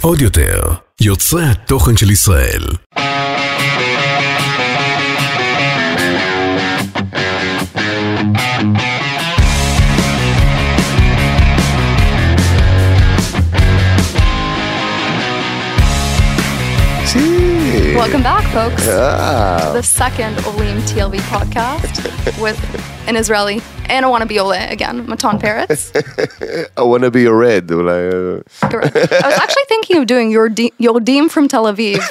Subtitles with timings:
[0.00, 0.62] עוד יותר,
[1.00, 2.62] יוצרי התוכן של ישראל.
[17.96, 18.86] Welcome back, folks.
[18.86, 19.72] Yeah.
[19.74, 22.58] The second Olim TLV podcast with
[23.06, 23.60] an Israeli
[23.90, 25.92] and I want to be Ole again, Matan Peretz.
[26.78, 27.70] I want to be a red.
[27.70, 27.74] I.
[27.74, 28.40] I
[29.28, 32.00] was actually thinking of doing your Yordim from Tel Aviv.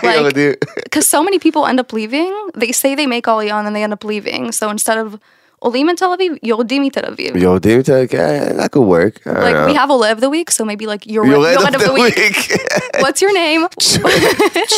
[0.00, 2.32] Because like, so many people end up leaving.
[2.54, 4.52] They say they make Aliyah and then they end up leaving.
[4.52, 5.18] So instead of
[5.60, 7.32] Olim in Tel Aviv, Yordim Tel Aviv.
[7.32, 9.20] Yordim Tel Aviv, that could work.
[9.26, 11.86] like we have Oli of the week, so maybe like Yored, Yored, Yored of, of,
[11.88, 13.00] the, week.
[13.02, 13.66] What's your name?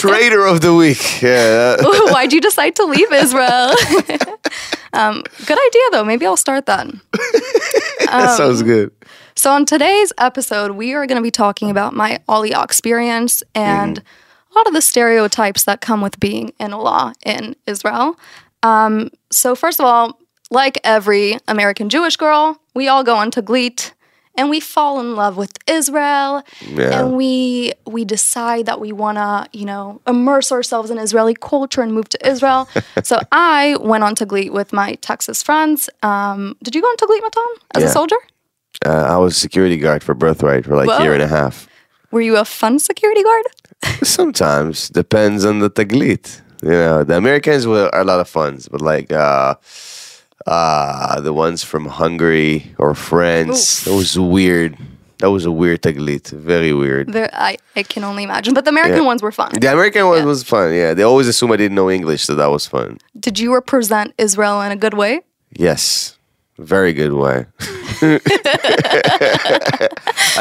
[0.01, 1.20] Trader of the week.
[1.20, 1.77] Yeah.
[2.12, 3.75] Why'd you decide to leave Israel?
[4.95, 6.05] um, good idea though.
[6.05, 6.87] Maybe I'll start that.
[6.87, 8.91] Um, sounds good.
[9.34, 14.00] So on today's episode, we are going to be talking about my Aliyah experience and.
[14.00, 14.05] mm.
[14.53, 18.19] A lot of the stereotypes that come with being in a law in Israel.
[18.65, 20.19] Um, so, first of all,
[20.51, 23.93] like every American Jewish girl, we all go on to Taglit
[24.37, 27.01] and we fall in love with Israel Yeah.
[27.01, 31.83] and we we decide that we want to, you know, immerse ourselves in Israeli culture
[31.83, 32.69] and move to Israel.
[33.03, 35.91] so, I went on to Taglit with my Texas friends.
[36.03, 38.17] Um, did you go on to Taglit, Matan, as a soldier?
[38.87, 41.69] Uh, I was security guard for Birthright for like a year and a half.
[42.12, 43.47] Were you a fun security guard?
[44.03, 46.41] Sometimes depends on the taglit.
[46.62, 49.55] You know, the Americans were are a lot of fun, but like uh,
[50.46, 54.77] uh, the ones from Hungary or France, that was weird.
[55.19, 57.12] That was a weird taglit, very weird.
[57.12, 58.55] There, I, I can only imagine.
[58.55, 59.06] But the American Yeah.
[59.12, 59.50] ones were fun.
[59.52, 60.24] The American one Yeah.
[60.24, 60.72] was fun.
[60.72, 62.97] Yeah, they always assume I didn't know English, so that was fun.
[63.19, 65.20] Did you represent Israel in a good way?
[65.52, 66.16] Yes,
[66.58, 67.44] very good way.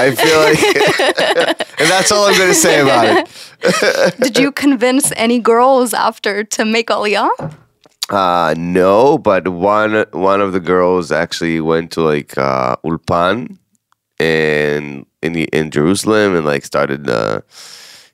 [0.02, 0.64] I feel like,
[1.80, 4.16] and that's all I'm going to say about it.
[4.22, 7.30] Did you convince any girls after to make Aliyah?
[8.10, 13.58] Uh, no, but one one of the girls actually went to like uh, Ulpan
[14.20, 17.10] in in the, in Jerusalem and like started.
[17.10, 17.42] Uh,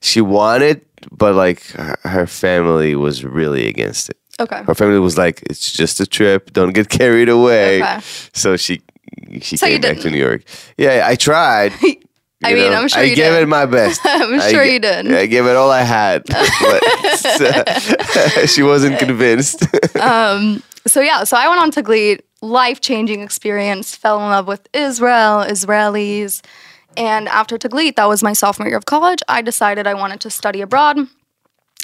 [0.01, 4.17] she wanted, but like her, her family was really against it.
[4.39, 4.63] Okay.
[4.63, 6.51] Her family was like, "It's just a trip.
[6.51, 7.99] Don't get carried away." Okay.
[8.33, 8.81] So she
[9.41, 10.09] she So came back to?
[10.11, 10.43] New York.
[10.77, 11.71] Yeah, I tried.
[12.45, 12.81] I mean, know.
[12.81, 13.43] I'm sure I you gave did.
[13.43, 14.01] it my best.
[14.05, 15.11] I'm I sure g- you did.
[15.13, 16.39] I gave it all I had, but
[18.49, 19.65] she wasn't convinced.
[20.87, 24.67] So yeah, so I went on to Glee, life changing experience, fell in love with
[24.73, 26.43] Israel, Israelis.
[26.95, 30.29] And after Taglit, that was my sophomore year of college, I decided I wanted to
[30.29, 30.97] study abroad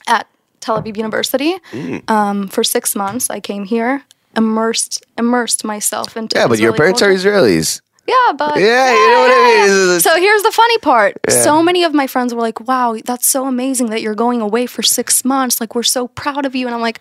[0.08, 0.28] at
[0.62, 1.56] Tel Aviv University.
[1.72, 2.10] Mm.
[2.10, 4.04] Um, for six months, I came here,
[4.38, 7.12] immersed immersed myself into yeah, but your parents culture.
[7.14, 7.82] are Israelis.
[8.08, 10.00] Yeah, but Yeah, you know what I mean?
[10.00, 11.18] So here's the funny part.
[11.30, 14.66] So many of my friends were like, "Wow, that's so amazing that you're going away
[14.66, 15.62] for 6 months.
[15.62, 17.00] Like we're so proud of you." And I'm like,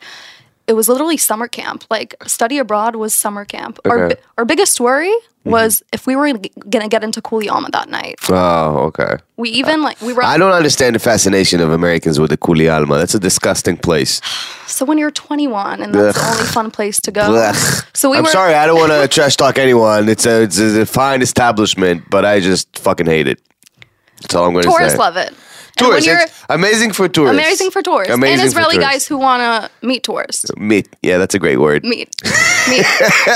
[0.67, 1.85] it was literally summer camp.
[1.91, 3.79] Like study abroad was summer camp.
[3.85, 4.15] Our Okay.
[4.15, 5.51] bi- our biggest worry mm-hmm.
[5.51, 8.17] was if we were going to get into Kuli Alma that night.
[8.29, 9.17] Oh, okay.
[9.37, 12.69] We even like we were I don't understand the fascination of Americans with the Kuli
[12.69, 12.99] Alma.
[12.99, 14.21] That's a disgusting place.
[14.67, 17.23] so when you're 21 and that's the only fun place to go.
[17.23, 17.87] Blech.
[17.97, 20.09] So we I'm were sorry, I don't want to trash talk anyone.
[20.09, 23.41] It's a, it's a fine establishment, but I just fucking hate it.
[24.21, 24.77] That's all I'm going to say.
[24.77, 25.35] tourists love it.
[25.77, 27.39] Tourists, it's amazing for tourists.
[27.39, 30.51] amazing for tourists Amazing and Israeli guys who want to meet tourists.
[30.57, 30.89] Meet.
[31.03, 31.85] Yeah, that's a great word.
[31.85, 32.15] Meet.
[32.69, 32.87] Meet.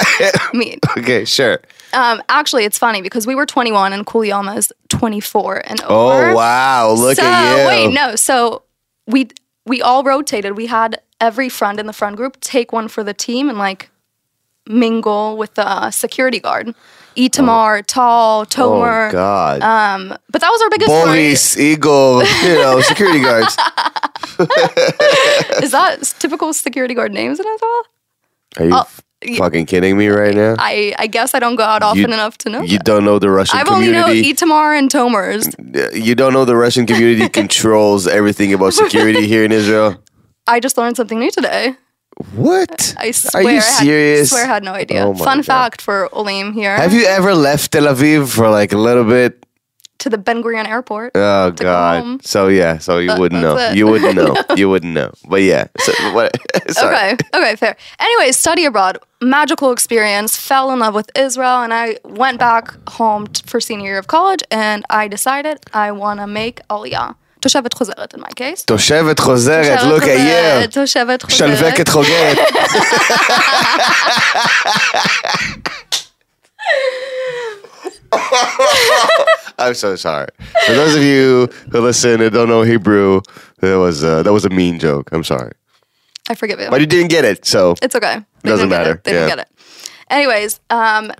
[0.55, 0.79] meet.
[0.99, 1.61] Okay, sure.
[1.93, 6.31] Um, actually, it's funny because we were 21 and Kuli Alma is 24 and over.
[6.31, 7.67] Oh wow, look so, at you.
[7.69, 8.17] wait, no.
[8.17, 8.63] So
[9.07, 9.29] we
[9.67, 10.57] we all rotated.
[10.57, 13.91] We had every friend in the friend group take one for the team and like
[14.67, 16.75] mingle with the security guard.
[17.17, 19.09] Itamar, Tal, Tomer.
[19.09, 19.63] Oh god.
[19.63, 21.05] Um, but that was our biggest worry.
[21.29, 23.57] Boris, Igor, you know, security guards.
[25.63, 27.83] Is that typical security guard names in Israel?
[28.59, 30.55] Are you Oh, fucking kidding me right now?
[30.59, 32.63] I, I guess I don't go out often enough to know.
[32.63, 32.85] You that.
[32.85, 34.35] don't know the Russian I've only know community.
[34.35, 35.49] Itamar and Tomer's.
[35.95, 40.03] you don't know the Russian community controls everything about security here in Israel.
[40.47, 41.75] I just learned something new today.
[42.35, 42.95] What?
[42.99, 43.43] I swear.
[43.43, 44.31] Are you I had, serious?
[44.31, 45.05] swear I had no idea.
[45.07, 45.47] Oh Fun God.
[45.47, 46.77] fact for Olim here.
[46.77, 49.41] Have you ever left Tel Aviv for like a little bit?
[49.99, 51.13] to the Ben Gurion airport.
[51.15, 52.23] Oh God!
[52.27, 53.57] So yeah, so you wouldn't know.
[53.57, 53.75] it.
[53.77, 54.35] You wouldn't know.
[54.55, 55.13] You wouldn't know.
[55.27, 55.69] But yeah.
[55.79, 56.37] So what?
[56.71, 56.95] Sorry.
[56.95, 57.77] Okay, okay, fair.
[57.99, 63.29] Anyway, study abroad, magical experience, fell in love with Israel, and I went back home
[63.29, 67.15] t- for senior year of college, and I decided I want to make Aliyah.
[67.44, 68.64] תושבת חוזרת in my case.
[68.66, 70.68] תושבת חוזרת, look at you.
[70.72, 71.38] תושבת חוזרת.
[71.58, 72.38] שלווקת חוגרת.
[79.58, 80.28] I'm so sorry.
[80.66, 83.22] For those of you who listen and don't know Hebrew,
[83.60, 85.10] that was uh, that was a mean joke.
[85.12, 85.52] I'm sorry,
[86.30, 86.70] I forgive you.
[86.70, 88.20] but you didn't get it, so It's okay.
[88.44, 88.92] They Doesn't didn't get matter.
[88.96, 89.04] It.
[89.04, 89.20] They Yeah.
[89.26, 89.50] didn't get it.
[90.10, 91.12] Anyways, um,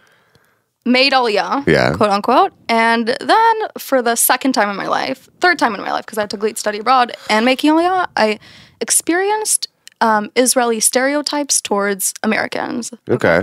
[0.85, 1.93] made Aliyah, Yeah.
[1.95, 5.93] quote unquote, and then for the second time in my life, third time in my
[5.93, 8.39] life, because I had to study abroad and making Aliyah, I
[8.81, 9.69] experienced
[10.01, 13.39] um, Israeli stereotypes towards Americans, okay,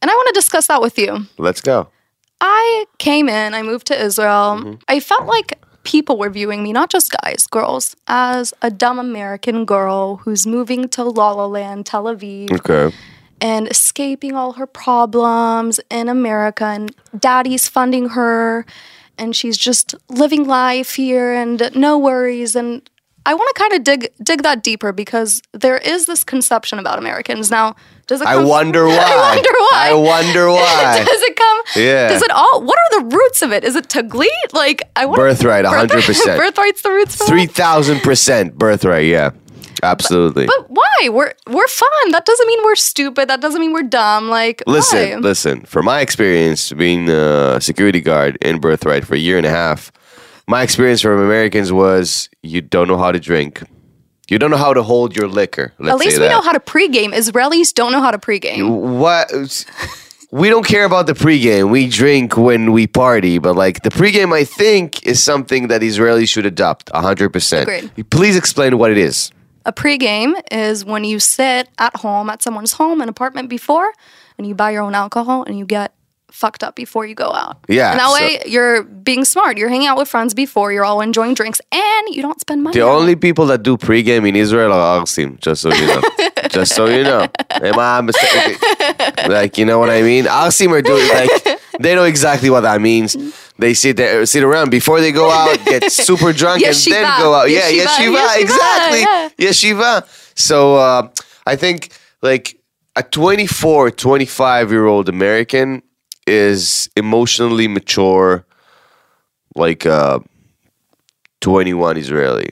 [0.00, 1.26] and I want to discuss that with you.
[1.38, 1.88] let's go.
[2.40, 4.78] I came in, I moved to Israel.
[4.86, 9.64] I felt like people were viewing me, not just guys, girls, as a dumb American
[9.64, 12.94] girl who's moving to La La Land, Tel Aviv Okay,
[13.40, 18.66] and escaping all her problems in America, and daddy's funding her,
[19.16, 22.54] and she's just living life here and no worries.
[22.56, 22.88] And
[23.26, 26.98] I want to kind of dig dig that deeper because there is this conception about
[26.98, 27.50] Americans.
[27.50, 27.76] Now,
[28.06, 28.26] does it?
[28.26, 28.96] I Come wonder why.
[28.96, 29.88] I wonder why.
[29.90, 31.04] I wonder why.
[31.04, 31.62] does it come?
[31.76, 32.08] Yeah.
[32.08, 32.62] Does it all?
[32.62, 33.64] What are the roots of it?
[33.64, 34.28] Is it Taglit?
[34.52, 35.90] Like I want Birthright, 100%.
[36.38, 37.16] Birthright's the roots.
[37.26, 39.04] Three thousand percent birthright.
[39.06, 39.30] Yeah,
[39.82, 40.46] absolutely.
[40.46, 41.08] But why?
[41.08, 42.10] We're we're fun.
[42.10, 43.28] That doesn't mean we're stupid.
[43.28, 44.28] That doesn't mean we're dumb.
[44.28, 45.16] Like Listen, why?
[45.16, 45.62] listen.
[45.62, 49.92] From my experience being a security guard in Birthright for a year and a half,
[50.46, 53.62] my experience from Americans was you don't know how to drink.
[54.28, 55.72] You don't know how to hold your liquor.
[55.78, 57.14] Let's At least we know how to pregame.
[57.14, 58.98] Israelis don't know how to pregame.
[58.98, 59.32] What?
[60.30, 61.70] We don't care about the pregame.
[61.70, 66.28] We drink when we party, but like the pregame, I think is something that Israelis
[66.28, 67.62] should adopt hundred percent.
[67.62, 68.10] Agreed.
[68.10, 69.32] Please explain what it is.
[69.68, 73.92] A pregame is when you sit at home at someone's home, an apartment before,
[74.38, 75.92] and you buy your own alcohol and you get
[76.30, 77.58] fucked up before you go out.
[77.68, 79.58] Yeah, And that so- way you're being smart.
[79.58, 82.74] You're hanging out with friends before, you're all enjoying drinks, and you don't spend money.
[82.80, 82.96] The it.
[82.98, 86.02] only people that do pregame in Israel are Arsim, just so you know.
[86.48, 87.26] just so you know.
[87.50, 88.56] Am I mistaken?
[89.28, 90.24] Like, you know what I mean?
[90.24, 93.16] Arsim are doing, like, they know exactly what that means.
[93.58, 97.34] They sit there, sit around before they go out, get super drunk, and then go
[97.34, 97.50] out.
[97.50, 99.00] Yeah, Yeshiva, exactly.
[99.00, 99.28] yeah.
[99.38, 100.06] Yeshiva.
[100.38, 101.08] So uh,
[101.46, 102.56] I think, like,
[102.94, 105.82] a 24, 25 year old American
[106.26, 108.44] is emotionally mature,
[109.56, 110.20] like, uh,
[111.40, 112.48] 21 Israeli.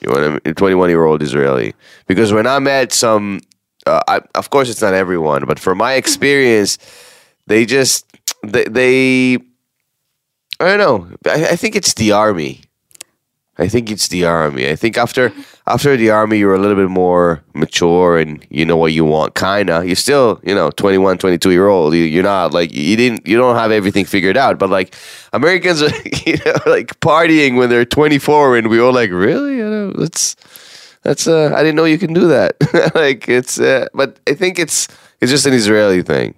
[0.00, 0.54] You know what I mean?
[0.54, 1.74] 21 year old Israeli.
[2.06, 3.40] Because when I met some,
[3.86, 6.78] uh, I, of course it's not everyone, but from my experience,
[7.48, 8.06] they just,
[8.44, 9.38] they, they
[10.60, 11.30] I don't know.
[11.30, 12.62] I, I think it's the army.
[13.58, 14.68] I think it's the army.
[14.68, 15.32] I think after
[15.66, 19.34] after the army, you're a little bit more mature and you know what you want.
[19.34, 19.82] Kinda.
[19.84, 21.94] You're still, you know, 21, 22 year old.
[21.94, 23.26] You, you're not like you didn't.
[23.26, 24.58] You don't have everything figured out.
[24.58, 24.94] But like
[25.32, 25.88] Americans, are,
[26.26, 29.56] you know, like partying when they're 24, and we all like, really?
[29.56, 30.36] You know, that's
[31.02, 31.26] that's.
[31.26, 32.56] Uh, I didn't know you can do that.
[32.94, 33.58] like it's.
[33.58, 34.88] Uh, but I think it's
[35.20, 36.34] it's just an Israeli thing.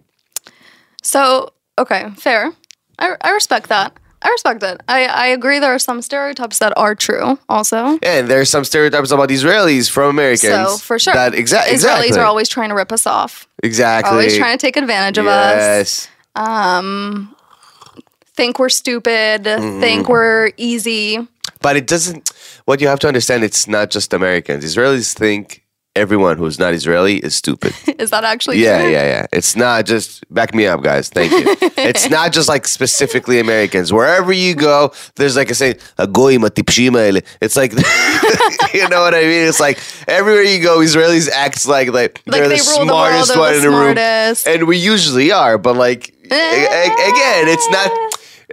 [1.03, 2.53] So, okay, fair.
[2.99, 3.97] I, I respect that.
[4.20, 4.81] I respect it.
[4.88, 7.99] I, I agree there are some stereotypes that are true also.
[8.03, 10.53] And there's some stereotypes about Israelis from Americans.
[10.53, 11.15] So, for sure.
[11.15, 12.19] That exa- Israelis exactly.
[12.19, 13.47] are always trying to rip us off.
[13.62, 14.11] exactly.
[14.11, 16.09] Always trying to take advantage of us.
[16.37, 17.35] yes.
[18.35, 19.44] Think we're stupid.
[19.44, 19.81] Mm-hmm.
[19.81, 21.26] Think we're easy.
[21.61, 22.31] But it doesn't.
[22.67, 24.65] What you have to understand, it's not just Americans.
[24.65, 25.65] Israelis think
[25.98, 27.74] everyone who's not Israeli is stupid.
[28.04, 28.90] Is that actually yeah, true?
[28.96, 29.26] yeah, yeah.
[29.32, 30.08] It's not just.
[30.32, 31.08] Back me up, guys.
[31.08, 31.44] Thank you.
[31.90, 33.92] it's not just like specifically Americans.
[33.92, 36.94] Wherever you go, there's like a saying, "A goyim atipshim.
[37.40, 37.72] It's like,
[38.78, 39.48] you know what I mean?
[39.48, 42.93] It's like everywhere you go, Israelis act like like, Like they're they the rule the
[42.94, 45.58] world, smartest they're one the in the room, and we usually are.
[45.58, 47.90] But like a- a- again, it's not.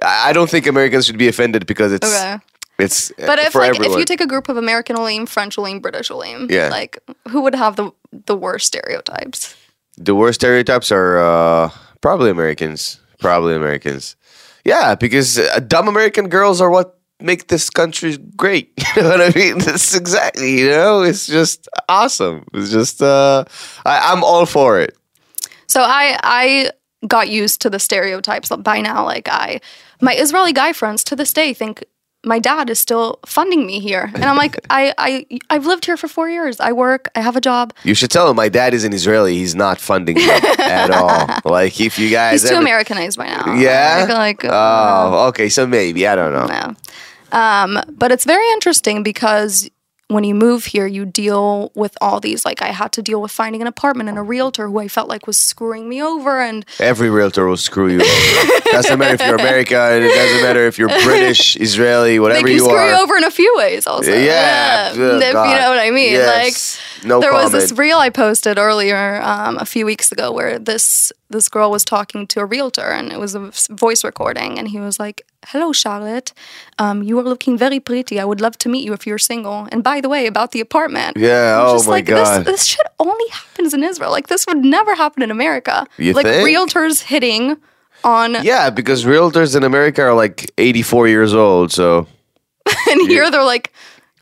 [0.02, 2.38] I I don't think Americans should be offended because it's Okay.
[2.78, 3.92] It's But if like everyone.
[3.94, 6.70] if you take a group of American Olim, French Olim, British Olim, Yeah.
[6.70, 6.98] like
[7.30, 7.92] who would have the
[8.26, 9.56] the worst stereotypes?
[9.98, 11.70] the worst stereotypes are uh,
[12.02, 13.00] probably Americans.
[13.20, 14.16] Probably Americans.
[14.66, 18.72] Yeah, because uh, dumb American girls are what make this country great.
[18.96, 19.58] You know what I mean?
[19.66, 20.60] That's exactly.
[20.60, 22.44] You know, it's just awesome.
[22.54, 23.44] It's just uh,
[23.86, 24.98] I, I'm all for it.
[25.68, 26.72] So I I
[27.08, 29.06] got used to the stereotypes by now.
[29.06, 29.60] Like I,
[30.02, 31.84] my Israeli guy friends to this day think
[32.26, 35.98] my dad is still funding me here, and I'm like, I I I've lived here
[35.98, 36.60] for four years.
[36.60, 37.10] I work.
[37.16, 37.74] I have a job.
[37.84, 39.38] You should tell him my dad is an Israeli.
[39.38, 41.30] He's not funding me at all.
[41.46, 43.54] Like if you guys He's too Americanized by now.
[43.56, 44.06] Yeah.
[44.10, 45.48] Like, like Oh, okay.
[45.50, 46.48] So maybe I don't know.
[46.50, 46.74] Yeah.
[47.32, 49.70] Um, but it's very interesting because
[50.08, 52.46] when you move here, you deal with all these.
[52.46, 55.10] Like, I had to deal with finding an apartment and a realtor who I felt
[55.10, 56.40] like was screwing me over.
[56.40, 58.02] And Every realtor will screw you.
[58.02, 58.60] over.
[58.72, 60.04] doesn't matter if you're American.
[60.04, 62.90] It doesn't matter if you're British, Israeli, they whatever can you screw are.
[62.90, 64.12] you over in a few ways, also.
[64.12, 66.14] Yeah, oh, if oh, you know what I mean.
[66.14, 66.75] Yes.
[66.75, 66.75] Like,
[67.06, 71.12] No there was this reel I posted earlier um, a few weeks ago where this
[71.30, 74.80] this girl was talking to a realtor and it was a voice recording and he
[74.80, 76.34] was like, "Hello, Charlotte.
[76.80, 78.20] Um, you are looking very pretty.
[78.20, 79.68] I would love to meet you if you're single.
[79.72, 81.18] And by the way, about the apartment.
[81.18, 82.40] Yeah, oh just my like, God.
[82.40, 84.12] This, this shit only happens in Israel.
[84.12, 85.88] Like this would never happen in America.
[85.98, 86.48] You like think?
[86.48, 87.58] realtors hitting
[88.04, 92.08] on Yeah, because realtors in America are like 84 years old, so
[92.90, 93.74] and here they're like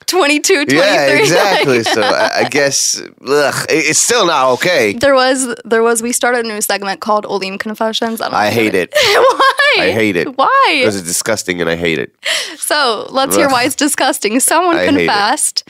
[0.08, 0.78] 22, 23.
[0.78, 1.84] yeah, like- exactly.
[1.96, 4.94] so I, I guess ugh, it- it's still not okay.
[4.94, 8.22] There was there was we started a new segment called Olim Confessions.
[8.22, 9.76] I, don't I hate it why?
[9.80, 10.38] I hate it.
[10.38, 10.76] Why?
[10.80, 12.16] because it's disgusting and I hate it.
[12.58, 14.40] So let's hear why it's disgusting.
[14.40, 15.68] Someone I confessed.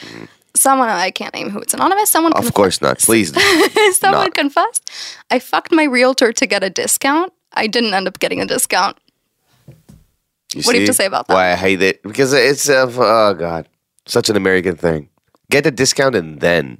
[0.55, 2.09] Someone I can't name who it's anonymous.
[2.11, 2.99] Someone Of course not.
[2.99, 3.33] Please.
[3.97, 4.33] someone not.
[4.35, 4.89] confessed.
[5.31, 7.33] I fucked my realtor to get a discount.
[7.53, 8.97] I didn't end up getting a discount.
[10.55, 11.33] What do you have to say about that?
[11.33, 12.03] Why I hate it?
[12.03, 13.67] Because it's uh, oh god,
[14.05, 15.09] such an American thing.
[15.51, 16.77] Get the discount and then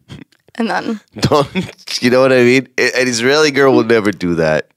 [0.56, 2.02] And then don't.
[2.02, 2.68] You know what I mean?
[2.78, 4.70] An Israeli girl would never do that.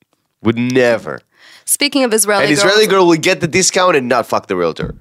[0.42, 1.20] Would never.
[1.64, 4.56] speaking of Israeli An girls, Israeli girl would get the discount and not fuck the
[4.56, 4.94] realtor.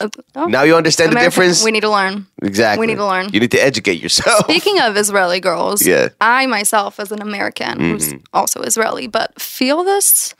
[0.00, 1.64] uh, oh, Now you understand the difference.
[1.64, 2.26] We need to learn.
[2.42, 2.80] exactly.
[2.80, 3.30] we need to learn.
[3.32, 4.44] You need to educate yourself.
[4.44, 6.08] Speaking of Israeli girls, Yeah.
[6.20, 10.34] I myself, as an American who's also Israeli, but feel this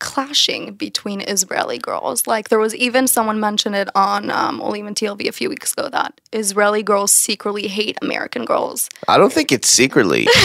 [0.00, 2.26] clashing between Israeli girls.
[2.26, 5.72] Like there was even someone mentioned it on um, Olim and TLV a few weeks
[5.72, 8.88] ago that Israeli girls secretly hate American girls.
[9.06, 10.26] I don't think it's secretly.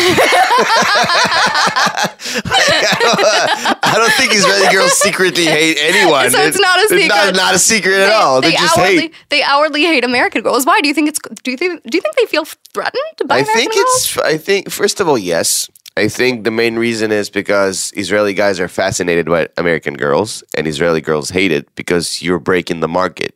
[3.87, 6.29] I don't think Israeli girls secretly hate anyone.
[6.31, 7.35] So it's not a It's not, secret.
[7.35, 8.41] not a secret at all.
[8.41, 9.13] They, just outwardly, hate.
[9.29, 10.65] They outwardly hate American girls.
[10.65, 11.19] Why do you think it's?
[11.43, 11.83] Do you think?
[11.83, 14.05] Do you think they feel threatened by I American think girls?
[14.05, 14.17] it's.
[14.17, 15.69] I think first of all, yes.
[15.97, 20.67] I think the main reason is because Israeli guys are fascinated by American girls, and
[20.67, 23.33] Israeli girls hate it because you're breaking the market.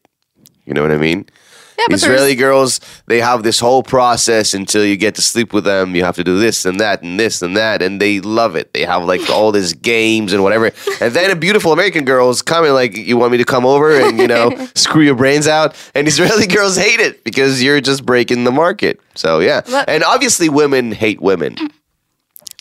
[0.66, 1.26] You know what I mean?
[1.78, 5.64] yeah, but Israeli girls, they have this whole process until you get to sleep with
[5.64, 5.96] them.
[5.96, 8.74] You have to do this and that and this and that, and they love it.
[8.74, 10.72] They have like all these games and whatever.
[11.00, 13.98] And then a beautiful American girls come and like, you want me to come over
[13.98, 15.78] and you know screw your brains out.
[15.96, 19.00] And Israeli girls hate it because you're just breaking the market.
[19.16, 21.56] So yeah, But- and obviously women hate women.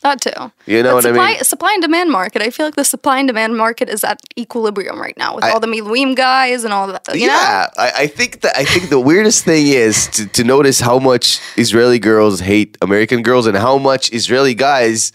[0.03, 0.31] That too.
[0.67, 1.45] You know But what I supply, mean?
[1.45, 2.41] Supply and demand market.
[2.41, 5.59] I feel like the supply and demand market is at equilibrium right now with all
[5.59, 7.03] the Miluim guys and all that.
[7.09, 7.33] You know?
[7.33, 10.99] yeah, I, I think that I think the weirdest thing is to, to notice how
[11.01, 15.13] much Israeli girls hate American girls and how much Israeli guys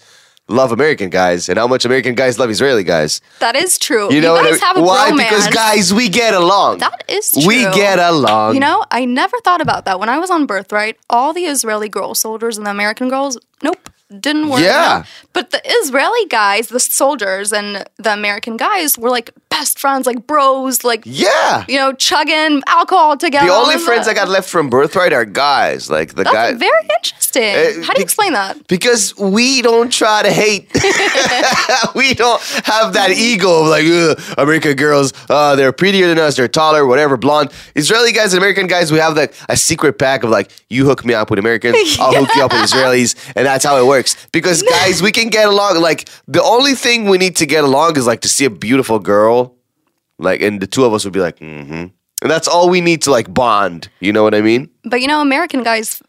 [0.50, 3.22] love American guys and how much American guys love Israeli guys.
[3.40, 4.14] That is true.
[4.14, 4.82] You know what guys I have a?
[4.82, 5.12] Why?
[5.12, 5.18] bromance.
[5.30, 6.80] Because guys, we get along.
[6.80, 7.48] That is true.
[7.48, 8.56] We get along.
[8.56, 10.00] You know, I never thought about that.
[10.00, 13.90] When I was on Birthright, all the Israeli girl soldiers and the American girls, nope,
[14.20, 14.62] didn't work.
[14.62, 15.00] Yeah.
[15.00, 15.06] out.
[15.34, 20.26] But the Israeli guys, the soldiers and the American guys were like best friends, like
[20.26, 21.64] bros, like, Yeah.
[21.68, 23.48] you know, chugging alcohol together.
[23.48, 24.08] The only friends.
[24.08, 25.90] I got left from birthright are guys.
[25.90, 26.54] Like the guy.
[26.54, 27.54] very interesting.
[27.56, 28.68] Uh, How do you explain that?
[28.68, 30.64] Because we don't try to hate.
[32.02, 32.42] we don't
[32.74, 33.86] have that ego of like,
[34.38, 37.50] American girls, uh, they're prettier than us, they're taller, whatever, blonde.
[37.76, 41.06] Israeli guys and American guys, we have like a secret pack of like, you hook
[41.06, 44.12] me up with Americans, I'll hook you up with Israelis, and that's how it works.
[44.32, 45.82] Because guys, we can get along.
[45.82, 49.00] Like, the only thing we need to get along is like to see a beautiful
[49.00, 49.43] girl,
[50.20, 51.86] like, and the two of us would be like, mm hmm.
[52.22, 53.90] And that's all we need to like bond.
[54.00, 54.70] You know what I mean?
[54.86, 56.02] But you know, American guys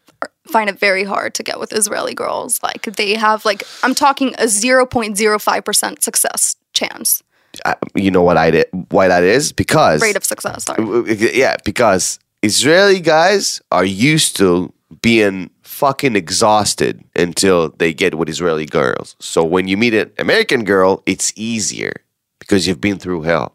[0.47, 2.63] find it very hard to get with Israeli girls.
[2.63, 7.21] Like they have like I'm talking a 0.05% success chance
[7.65, 8.67] I, you know what I did?
[8.89, 9.51] Why that is?
[9.51, 10.65] Because rate of success.
[10.65, 11.15] Sorry.
[11.15, 18.65] Yeah, because Israeli guys are used to being fucking exhausted until they get with Israeli
[18.65, 19.15] girls.
[19.19, 21.93] So when you meet an American girl, it's easier
[22.39, 23.54] because you've been through hell.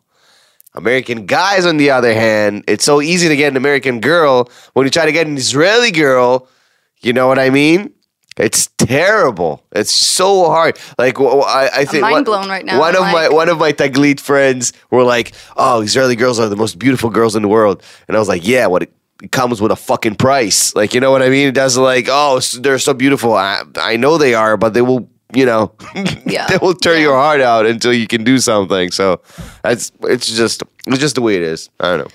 [0.80, 4.50] American guys, on the other hand, it's so easy to get an American girl.
[4.74, 6.48] When you try to get an Israeli girl,
[7.00, 7.92] you know what I mean?
[8.36, 9.62] It's terrible.
[9.72, 10.78] It's so hard.
[10.98, 12.78] Like I think mind one- blown right now.
[12.78, 16.40] One of I'm my like- one of my Taglit friends were like, "Oh, Israeli girls
[16.40, 18.92] are the most beautiful girls in the world," and I was like, "Yeah, what it,
[19.22, 20.74] it comes with a fucking price.
[20.74, 21.48] Like, you know what I mean?
[21.48, 23.34] It doesn't like, oh, they're so beautiful.
[23.34, 25.72] I, I know they are, but they will, you know,
[26.26, 26.46] Yeah.
[26.48, 27.00] they will tear Yeah.
[27.02, 28.90] your heart out until you can do something.
[28.90, 29.20] So
[29.62, 31.68] that's it's just it's just the way it is.
[31.80, 32.08] I don't know.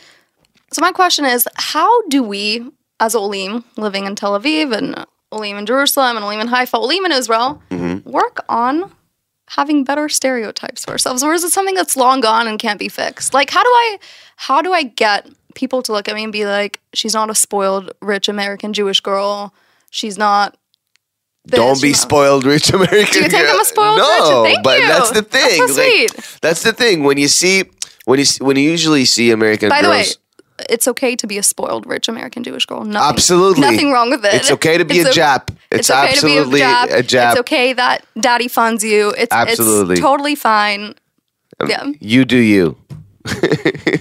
[0.74, 2.70] So my question is, how do we,
[3.00, 7.06] as Olim, living in Tel Aviv and Olim in Jerusalem and Olim in Haifa, Olim
[7.06, 8.10] in Israel, Mm-hmm.
[8.10, 8.92] work on
[9.50, 12.90] having better stereotypes for ourselves, or is it something that's long gone and can't be
[12.90, 13.34] fixed?
[13.34, 14.00] Like, how do I,
[14.38, 17.36] how do I get people to look at me and be like, she's not a
[17.36, 19.54] spoiled, rich American Jewish girl,
[19.92, 20.58] she's not.
[21.48, 23.06] Don't be spoiled rich American.
[23.14, 23.54] Do you think girl.
[23.54, 24.54] I'm a spoiled no, rich?
[24.54, 24.88] Thank but you.
[24.88, 25.68] that's the That's thing.
[25.68, 26.40] so Like, sweet.
[26.42, 27.64] that's the thing when you see
[28.06, 29.82] when you when you usually see American girls.
[29.82, 30.06] By the way,
[30.70, 32.84] it's okay to be a spoiled rich American Jewish girl.
[32.86, 33.62] Nothing, Absolutely.
[33.62, 34.34] nothing wrong with it.
[34.34, 35.50] It's okay to be a Jap.
[35.72, 37.32] It's okay absolutely to be a Jap.
[37.32, 39.14] It's okay that daddy funds you.
[39.18, 39.94] It's Absolutely.
[39.94, 40.96] it's totally fine.
[41.60, 42.78] Um, yeah, You do you.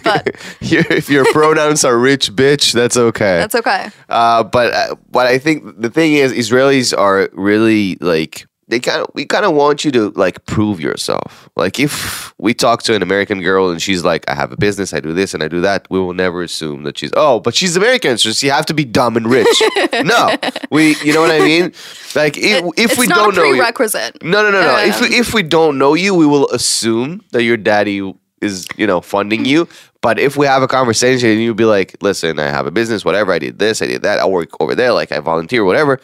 [0.02, 0.28] But
[0.60, 3.38] if your pronouns are rich bitch, that's okay.
[3.38, 3.90] that's okay.
[4.08, 9.02] Uh, but uh, what I think the thing is, Israelis are really like they kind
[9.02, 11.48] of we kind of want you to like prove yourself.
[11.56, 14.94] Like if we talk to an American girl and she's like, I have a business,
[14.94, 17.54] I do this and I do that, we will never assume that she's oh, but
[17.54, 19.62] she's American, so she have to be dumb and rich.
[20.04, 20.34] no,
[20.70, 21.72] we, you know what I mean?
[22.14, 24.60] Like if, if it's we don't a know you, no, no, no, no.
[24.60, 24.86] Yeah.
[24.86, 28.14] If we, if we don't know you, we will assume that your daddy
[28.44, 29.68] is, you know, funding you.
[30.00, 33.04] But if we have a conversation and you'll be like, listen, I have a business,
[33.04, 36.00] whatever, I did this, I did that, I work over there, like I volunteer, whatever.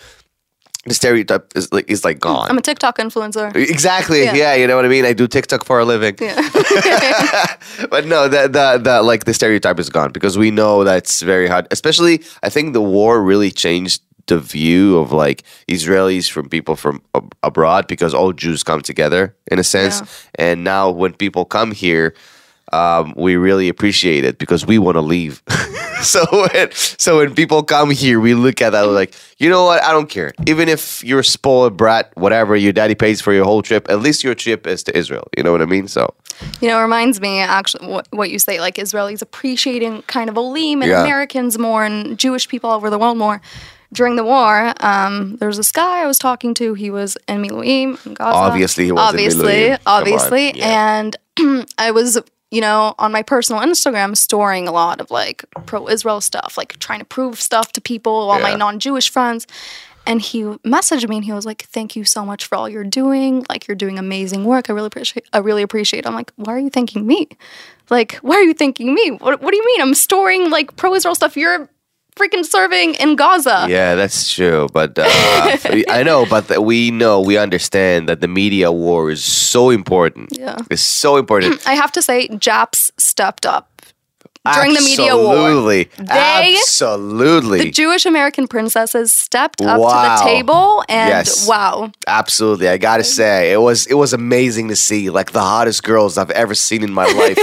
[0.86, 2.48] The stereotype is like is like gone.
[2.48, 3.54] I'm a TikTok influencer.
[3.54, 4.24] exactly.
[4.24, 4.34] Yeah.
[4.34, 4.54] Yeah.
[4.54, 5.04] you know what I mean.
[5.04, 6.16] I do TikTok for a living.
[6.18, 6.36] Yeah.
[7.90, 11.48] but no, the, the the like the stereotype is gone because we know that's very
[11.48, 11.66] hard.
[11.70, 17.02] Especially, I think the war really changed the view of like Israelis from people from
[17.14, 19.22] ab- abroad because all Jews come together
[19.52, 19.96] in a sense.
[20.36, 22.14] And now when people come here,
[22.72, 25.42] um, we really appreciate it because we want to leave.
[26.12, 29.82] so when so when people come here, we look at that like, you know what?
[29.82, 30.30] I don't care.
[30.46, 33.82] Even if you're a spoiled brat, whatever, your daddy pays for your whole trip.
[33.90, 35.26] At least your trip is to Israel.
[35.36, 35.88] You know what I mean?
[35.88, 36.14] So
[36.62, 40.38] You know, it reminds me actually what, what you say, like Israelis appreciating kind of
[40.38, 41.02] Olim and Yeah.
[41.02, 43.38] Americans more and Jewish people all over the world more.
[43.92, 46.74] During the war, um, there was this guy I was talking to.
[46.74, 48.36] He was in Miluim in Gaza.
[48.36, 49.84] Obviously he was obviously, Miluim.
[49.84, 50.98] Come on, obviously, yeah.
[50.98, 51.16] and
[51.78, 52.18] I was,
[52.50, 57.00] you know, on my personal Instagram storing a lot of like pro-Israel stuff, like trying
[57.00, 59.46] to prove stuff to people, all my non-Jewish friends.
[60.06, 62.84] And he messaged me and he was like, "Thank you so much for all you're
[62.84, 63.44] doing.
[63.50, 64.70] Like you're doing amazing work.
[64.70, 65.26] I really appreciate.
[65.32, 67.28] I really appreciate." it." I'm like, "Why are you thanking me?
[67.90, 69.10] Like, why are you thanking me?
[69.10, 69.82] What, what do you mean?
[69.82, 71.36] I'm storing like pro-Israel stuff.
[71.36, 71.68] You're
[72.16, 74.68] freaking serving in Gaza." Yeah, that's true.
[74.72, 75.04] But uh,
[75.88, 80.36] I know, but th- we know, we understand that the media war is so important.
[80.38, 80.58] Yeah.
[80.70, 81.62] It's so important.
[81.66, 83.82] I have to say, Japs stepped up
[84.54, 85.34] during the media war.
[85.36, 85.84] Absolutely.
[85.98, 87.58] They- Absolutely.
[87.64, 91.46] The Jewish American princesses stepped up to the table, and Yes.
[91.46, 92.68] wow, Absolutely.
[92.68, 96.30] I gotta say, it was it was amazing to see like the hottest girls I've
[96.30, 97.38] ever seen in my life.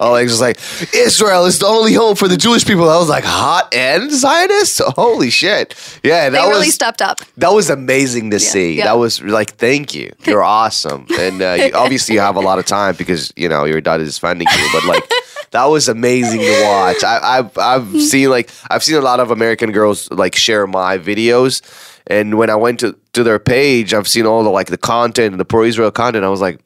[0.00, 0.58] oh, like just like
[0.94, 2.88] Israel is the only home for the Jewish people.
[2.88, 4.80] I was like, hot and Zionist?
[4.96, 5.74] Holy shit.
[6.02, 7.20] Yeah, that they was really stepped up.
[7.36, 8.74] That was amazing to see.
[8.74, 8.86] yeah.
[8.86, 10.12] That was like, thank you.
[10.24, 11.06] You're awesome.
[11.18, 14.00] And uh, you, obviously, you have a lot of time because you know your dad
[14.00, 14.68] is funding you.
[14.72, 15.04] But like,
[15.52, 17.02] that was amazing to watch.
[17.04, 20.98] I, I've I've seen like I've seen a lot of American girls like share my
[20.98, 21.60] videos,
[22.06, 25.32] and when I went to to their page, I've seen all the like the content,
[25.32, 26.24] and the pro Israel content.
[26.24, 26.60] I was like,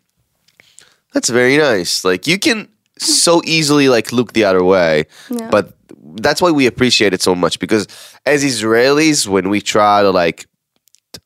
[1.12, 2.04] that's very nice.
[2.04, 2.68] Like you can
[2.98, 5.48] so easily like look the other way, Yeah.
[5.50, 5.74] but
[6.16, 7.88] that's why we appreciate it so much because
[8.26, 10.46] as Israelis, when we try to like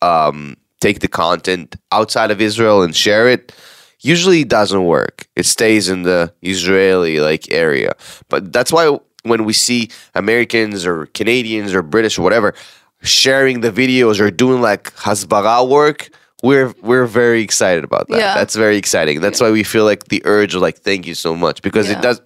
[0.00, 3.52] um, take the content outside of Israel and share it,
[4.00, 5.28] usually doesn't work.
[5.36, 7.92] It stays in the Israeli like area.
[8.28, 12.54] But that's why when we see Americans or Canadians or British or whatever
[13.02, 16.10] sharing the videos or doing like hasbara work,
[16.42, 18.18] we're we're very excited about that.
[18.18, 18.34] Yeah.
[18.34, 19.20] That's very exciting.
[19.20, 21.98] That's why we feel like the urge of like thank you so much because Yeah.
[21.98, 22.20] it does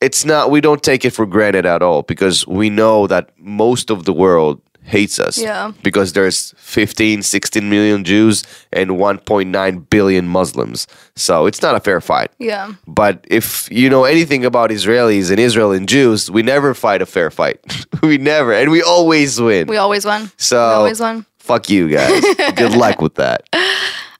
[0.00, 3.90] it's not we don't take it for granted at all because we know that most
[3.90, 5.72] of the world hates us Yeah.
[5.82, 8.42] because there's 15 16 million jews
[8.72, 10.86] and 1.9 billion muslims.
[11.14, 12.30] So it's not a fair fight.
[12.38, 17.00] Yeah, but if you know anything about israelis and israel and jews we never fight
[17.02, 17.58] a fair fight.
[18.02, 19.68] We never and we always win.
[19.68, 20.30] We always win.
[20.36, 21.24] so we always win.
[21.38, 22.20] fuck you guys.
[22.56, 23.40] Good luck with that.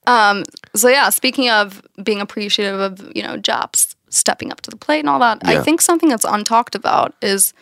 [0.06, 0.44] Um
[0.74, 5.00] So yeah, speaking of being appreciative of you know Japs stepping up to the plate
[5.00, 7.52] and all that, I think something that's untalked about is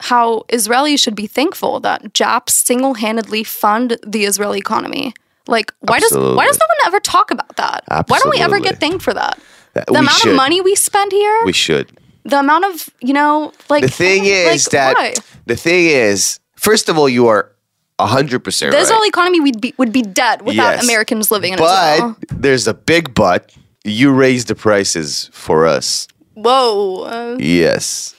[0.00, 5.14] how Israelis should be thankful that Japs single-handedly fund the Israeli economy.
[5.48, 7.84] Like, why does why does no one ever talk about that?
[8.08, 8.88] Why don't we ever get Absolutely.
[8.88, 9.38] thanked for that?
[9.74, 10.30] That- The amount should.
[10.32, 11.86] of money we spend here, we should
[12.24, 15.14] the amount of you know, like the thing is like, that why?
[15.46, 17.52] the thing is first of all you are
[18.00, 18.82] 100% the right.
[18.82, 20.84] Israeli economy would be would be dead without Yes.
[20.84, 22.16] Americans living in but Israel.
[22.44, 23.52] there's a big but
[23.84, 27.04] you raise the prices for us Whoa.
[27.04, 28.15] uh, yes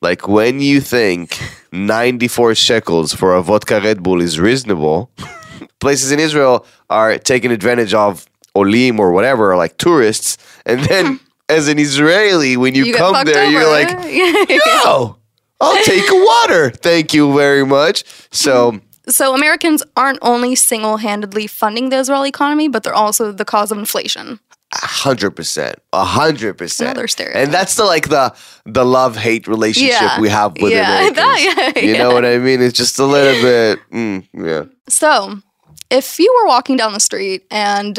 [0.00, 1.38] like when you think
[1.72, 5.10] 94 shekels for a vodka red bull is reasonable
[5.80, 10.36] places in israel are taking advantage of olim or whatever like tourists
[10.66, 13.50] and then as an israeli when you, you come there over.
[13.50, 13.88] you're like
[14.84, 15.16] no
[15.60, 21.88] i'll take a water thank you very much so So Americans aren't only single-handedly funding
[21.88, 24.38] the Israeli economy, but they're also the cause of inflation.
[24.72, 26.96] Hundred percent, a hundred percent.
[27.34, 28.32] And that's the like the
[28.66, 30.20] the love hate relationship Yeah.
[30.20, 31.16] we have with Yeah, Americans.
[31.16, 32.62] that- yeah, you know what I mean?
[32.62, 34.66] It's just a little bit, mm, yeah.
[34.88, 35.38] So,
[35.90, 37.98] if you were walking down the street and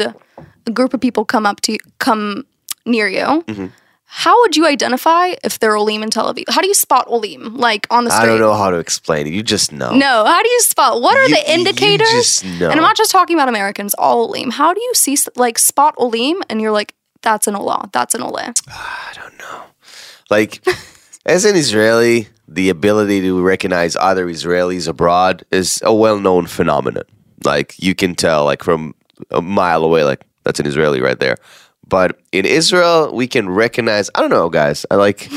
[0.66, 2.46] a group of people come up to you, come
[2.86, 3.66] near you, Mm-hmm.
[4.14, 6.44] How would you identify if they're Olim in Tel Aviv?
[6.50, 8.24] How do you spot Olim, like on the street?
[8.24, 9.32] I don't know how to explain it.
[9.32, 9.90] You just know.
[9.94, 11.00] No, how do you spot?
[11.00, 12.10] What are You- the you indicators?
[12.10, 12.68] just know.
[12.68, 14.50] And I'm not just talking about Americans, all Olim.
[14.50, 18.20] How do you see like spot Olim and you're like, that's an Olah, that's an
[18.20, 18.52] Oleh?
[18.68, 19.62] I don't know.
[20.28, 20.62] Like,
[21.26, 27.04] as an Israeli, the ability to recognize other Israelis abroad is a well-known phenomenon.
[27.44, 28.94] Like you can tell, like from
[29.30, 31.36] a mile away, like that's an Israeli right there.
[31.92, 34.08] But in Israel, we can recognize.
[34.14, 34.86] I don't know, guys.
[34.90, 35.30] I like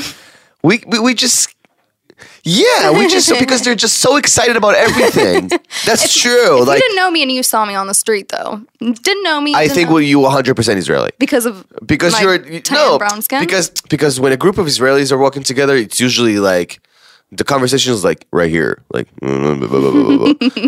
[0.62, 1.54] we we, we just.
[2.44, 5.50] Yeah, we just because they're just so excited about everything.
[5.88, 6.62] That's true.
[6.62, 9.24] If Like you didn't know me and you saw me on the street though, didn't
[9.28, 9.52] know me.
[9.54, 11.10] I think know- well, you 100% Israeli.
[11.18, 13.40] because of because you're tan no brown skin.
[13.44, 16.80] because because when a group of Israelis are walking together, it's usually like
[17.32, 19.08] the conversation is like right here, like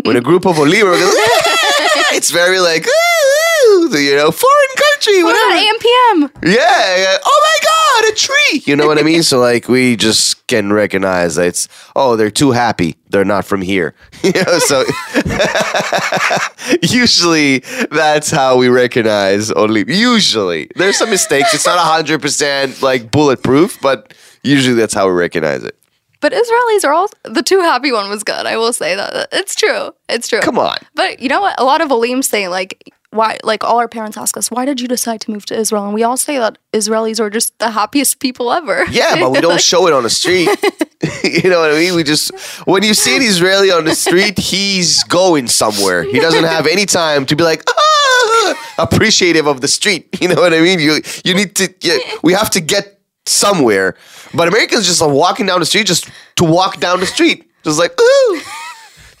[0.07, 0.97] when a group of Olim are
[2.17, 2.85] it's very like
[4.07, 4.73] you know foreign
[5.23, 5.51] what whatever.
[5.51, 6.43] about AMPM?
[6.55, 7.17] Yeah, yeah.
[7.23, 8.63] Oh my God, a tree.
[8.65, 9.23] You know what I mean?
[9.23, 12.95] So like we just can recognize that it's oh they're too happy.
[13.09, 13.95] They're not from here.
[14.23, 14.83] You know, so
[16.81, 17.59] usually
[17.91, 19.85] that's how we recognize only.
[19.87, 21.53] Usually there's some mistakes.
[21.53, 25.75] It's not hundred percent like bulletproof, but usually that's how we recognize it.
[26.21, 28.45] But Israelis are all the too happy one was good.
[28.45, 29.91] I will say that it's true.
[30.09, 30.41] It's true.
[30.41, 30.77] Come on.
[30.95, 31.55] But you know what?
[31.59, 34.79] A lot of Olim say like why like all our parents ask us why did
[34.79, 37.71] you decide to move to Israel and we all say that Israelis are just the
[37.71, 38.85] happiest people ever.
[38.91, 40.49] Yeah, but we don't show it on the street.
[41.23, 41.95] you know what I mean?
[41.95, 42.35] We just
[42.67, 46.03] when you see an Israeli on the street, he's going somewhere.
[46.03, 50.21] He doesn't have any time to be like ah, appreciative of the street.
[50.21, 50.79] You know what I mean?
[50.79, 53.95] You you need to yeah, we have to get somewhere.
[54.33, 57.49] But Americans just are walking down the street just to walk down the street.
[57.63, 58.41] Just like, ooh,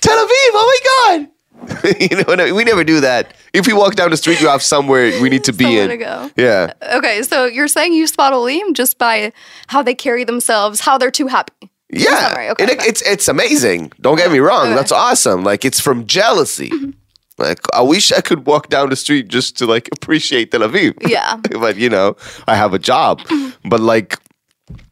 [0.01, 1.29] Tel Aviv, oh my God.
[1.99, 2.55] you know what I mean?
[2.55, 3.33] We never do that.
[3.53, 5.89] If we walk down the street, you have somewhere we need to be Somewhere in.
[5.89, 6.31] to go.
[6.35, 6.73] Yeah.
[6.97, 9.33] Okay, so you're saying you spot Olim just by
[9.67, 11.69] how they carry themselves, how they're too happy.
[11.91, 12.87] Yeah, okay, and it, okay.
[12.89, 13.91] it's it's amazing.
[13.99, 14.75] Don't get me wrong, Okay.
[14.75, 15.43] that's awesome.
[15.43, 16.69] Like it's from jealousy.
[16.69, 16.91] Mm-hmm.
[17.39, 20.93] Like I wish I could walk down the street just to like appreciate Tel Aviv.
[21.09, 21.37] Yeah.
[21.37, 22.15] but you know,
[22.47, 23.21] I have a job.
[23.21, 23.69] Mm-hmm.
[23.69, 24.19] but like,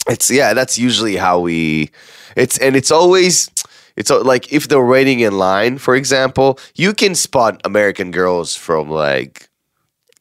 [0.09, 1.91] it's yeah, that's usually how we.
[2.35, 3.49] It's and it's always.
[3.97, 8.55] It's uh, like if they're waiting in line, for example, you can spot American girls
[8.55, 9.49] from like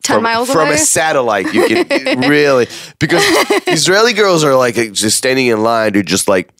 [0.02, 1.52] 10 from, from a satellite.
[1.52, 2.66] You can really
[2.98, 3.22] because
[3.66, 5.92] Israeli girls are like just standing in line.
[5.92, 6.50] They're just like,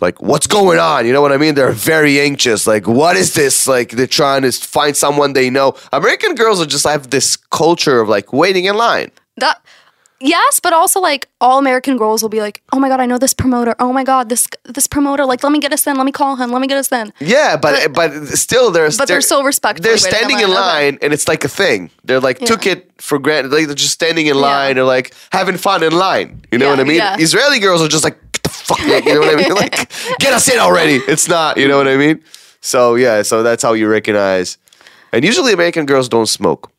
[0.00, 1.06] like what's going on?
[1.06, 1.54] You know what I mean?
[1.54, 2.66] They're very anxious.
[2.66, 3.66] Like what is this?
[3.66, 5.76] Like they're trying to find someone they know.
[5.94, 9.12] American girls are just have this culture of like waiting in line.
[9.38, 9.62] That
[10.20, 13.18] yes, but also like all American girls will be like, "Oh my god, I know
[13.18, 13.74] this promoter.
[13.78, 15.24] Oh my god, this this promoter.
[15.24, 15.96] Like, let me get us in.
[15.96, 16.50] Let me call him.
[16.50, 19.82] Let me get us in." Yeah, but but, still they're But they're so respectful.
[19.82, 21.90] They're standing in line and it's like a thing.
[22.04, 23.52] They're like took it for granted.
[23.52, 24.74] Like they're just standing in line.
[24.76, 26.42] They're like having fun in line.
[26.52, 26.96] You know Yeah, what I mean?
[26.96, 27.16] yeah.
[27.18, 28.80] Israeli girls are just like get the fuck.
[28.80, 29.54] out," You know what I mean?
[29.62, 30.96] Like get us in already.
[31.08, 31.56] It's not.
[31.56, 32.22] You know what I mean?
[32.60, 33.22] So yeah.
[33.22, 34.58] So that's how you recognize.
[35.12, 36.70] And usually American girls don't smoke.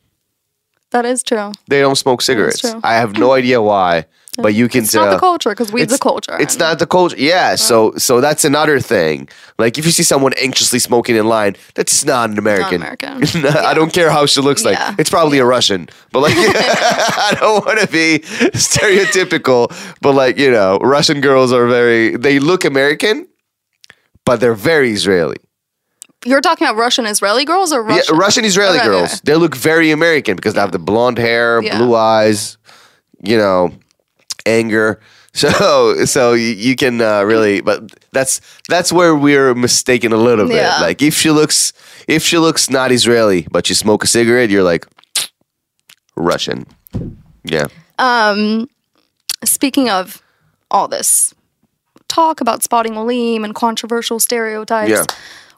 [0.92, 1.52] That is true.
[1.68, 2.64] They don't smoke cigarettes.
[2.84, 4.06] I have no idea why,
[4.38, 5.06] but you can It's tell.
[5.06, 6.38] not the culture because weed's a culture.
[6.40, 7.18] It's not the culture.
[7.20, 7.56] Yeah.
[7.56, 9.28] So so that's another thing.
[9.60, 12.82] Like if you see someone anxiously smoking in line, that's not an American.
[12.82, 13.46] American.
[13.72, 14.78] I don't care how she looks like.
[14.98, 15.90] It's probably a Russian.
[16.14, 18.20] But like I don't want to be
[18.56, 19.68] stereotypical,
[20.02, 23.28] but like, you know, Russian girls are very they look American,
[24.26, 25.38] but they're very Israeli.
[26.26, 28.16] You're talking about Russian Israeli girls or Russian?
[28.16, 29.14] Yeah, Russian Israeli Okay, girls.
[29.14, 29.22] okay.
[29.24, 31.78] They look very American because they have the blonde hair, Yeah.
[31.78, 32.58] blue eyes,
[33.24, 33.72] you know,
[34.46, 35.00] anger.
[35.38, 40.48] So so you, you can uh, really, but that's that's where we're mistaken a little
[40.48, 40.56] bit.
[40.56, 40.80] Yeah.
[40.82, 41.74] Like if she looks
[42.08, 44.88] if she looks not Israeli, but you smoke a cigarette, you're like
[46.16, 46.66] Russian.
[47.44, 47.68] Yeah.
[48.00, 48.68] Um,
[49.44, 50.24] speaking of
[50.72, 51.36] all this
[52.08, 55.06] talk about spotting Olim and controversial stereotypes, Yeah.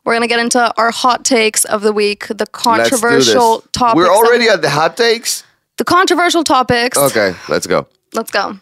[0.09, 2.25] We're gonna get into our hot takes of the week.
[2.29, 3.69] The Let's do controversial this.
[3.73, 3.95] topics.
[3.95, 5.43] We're already at the hot takes.
[5.77, 6.97] the controversial topics.
[6.97, 7.85] Okay, let's go.
[8.15, 8.57] Let's go.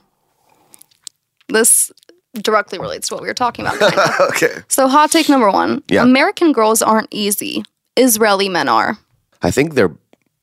[1.48, 1.90] This
[2.34, 3.80] directly relates to what we were talking about.
[3.94, 4.30] kind of.
[4.32, 4.62] Okay.
[4.68, 6.04] so, hot take number one: Yeah.
[6.04, 7.64] American girls aren't easy.
[7.96, 8.98] Israeli men are.
[9.42, 9.96] I think they're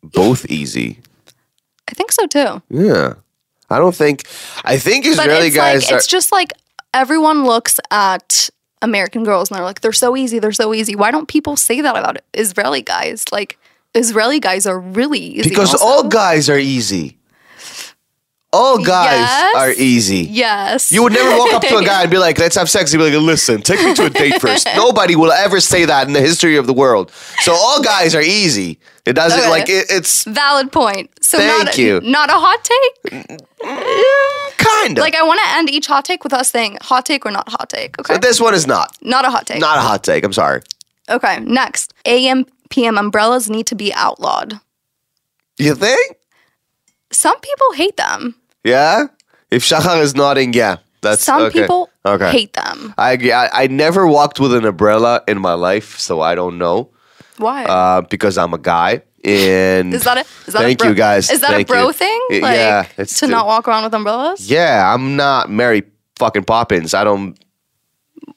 [0.03, 1.01] both easy.
[1.87, 2.63] I think so too.
[2.71, 3.15] Yeah.
[3.69, 4.27] I don't think
[4.65, 6.55] I think But Israeli it's guys like are it's just like
[6.95, 8.49] everyone looks at
[8.85, 10.95] American girls and they're like they're so easy, they're so easy.
[10.95, 13.25] Why don't people say that about Israeli guys?
[13.33, 13.59] Like
[13.95, 15.49] Israeli guys are really easy.
[15.49, 15.85] Because also.
[15.85, 17.17] all guys are easy.
[18.55, 19.55] All guys Yes.
[19.57, 20.19] are easy.
[20.31, 20.93] Yes.
[20.93, 22.93] You would never walk up to a guy and be like, let's have sex.
[22.93, 24.67] He'd be like, listen, take me to a date first.
[24.77, 27.11] Nobody will ever say that in the history of the world.
[27.41, 28.79] So all guys are easy.
[29.05, 29.51] It doesn't Okay.
[29.51, 31.11] like it, it's Valid point.
[31.23, 32.01] So Thank not a, you.
[32.01, 33.13] not a hot take.
[33.13, 35.03] Mm, mm, kind of.
[35.03, 37.49] Like I want to end each hot take with us saying hot take or not
[37.49, 37.99] hot take.
[38.01, 38.15] Okay.
[38.15, 38.97] but this one is not.
[39.03, 39.61] not a hot take.
[39.61, 40.25] Not a hot take.
[40.25, 40.63] I'm sorry.
[41.11, 41.41] okay.
[41.41, 44.59] Next, AM PM umbrellas need to be outlawed.
[45.59, 46.17] You think?
[47.13, 48.35] Some people hate them.
[48.65, 49.07] Yeah?
[49.51, 50.79] If Shachar is nodding, yeah.
[51.03, 51.61] That's Some okay.
[51.63, 52.31] people okay.
[52.33, 52.95] hate them.
[52.97, 53.31] I agree.
[53.33, 56.89] I, I never walked with an umbrella in my life, so I don't know.
[57.37, 57.65] Why?
[57.67, 59.03] Uh, because I'm a guy.
[59.23, 61.31] And is that a is that thank a bro, you guys.
[61.31, 61.93] Is that Thank a bro you.
[61.93, 62.21] thing?
[62.31, 64.51] Like yeah, it's to the- not walk around with umbrellas?
[64.51, 65.83] Yeah, I'm not Mary
[66.17, 66.93] fucking Poppins.
[66.95, 67.39] I don't.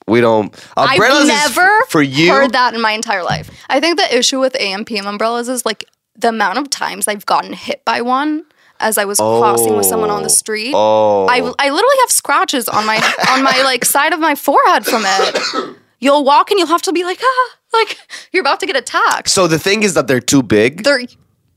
[0.08, 0.46] We don't.
[0.78, 2.32] Umbrellas I've is f- never for you.
[2.32, 3.50] heard that in my entire life.
[3.70, 5.86] I think the issue with AMPM umbrellas is like
[6.16, 8.46] the amount of times I've gotten hit by one
[8.80, 10.74] as I was crossing with someone on the street.
[10.76, 12.98] Oh, I, I literally have scratches on my
[13.32, 15.76] on my like side of my forehead from it.
[16.00, 17.98] You'll walk and you'll have to be like ah like
[18.32, 19.30] you're about to get attacked.
[19.30, 20.84] so the thing is that they're too big.
[20.84, 21.02] They're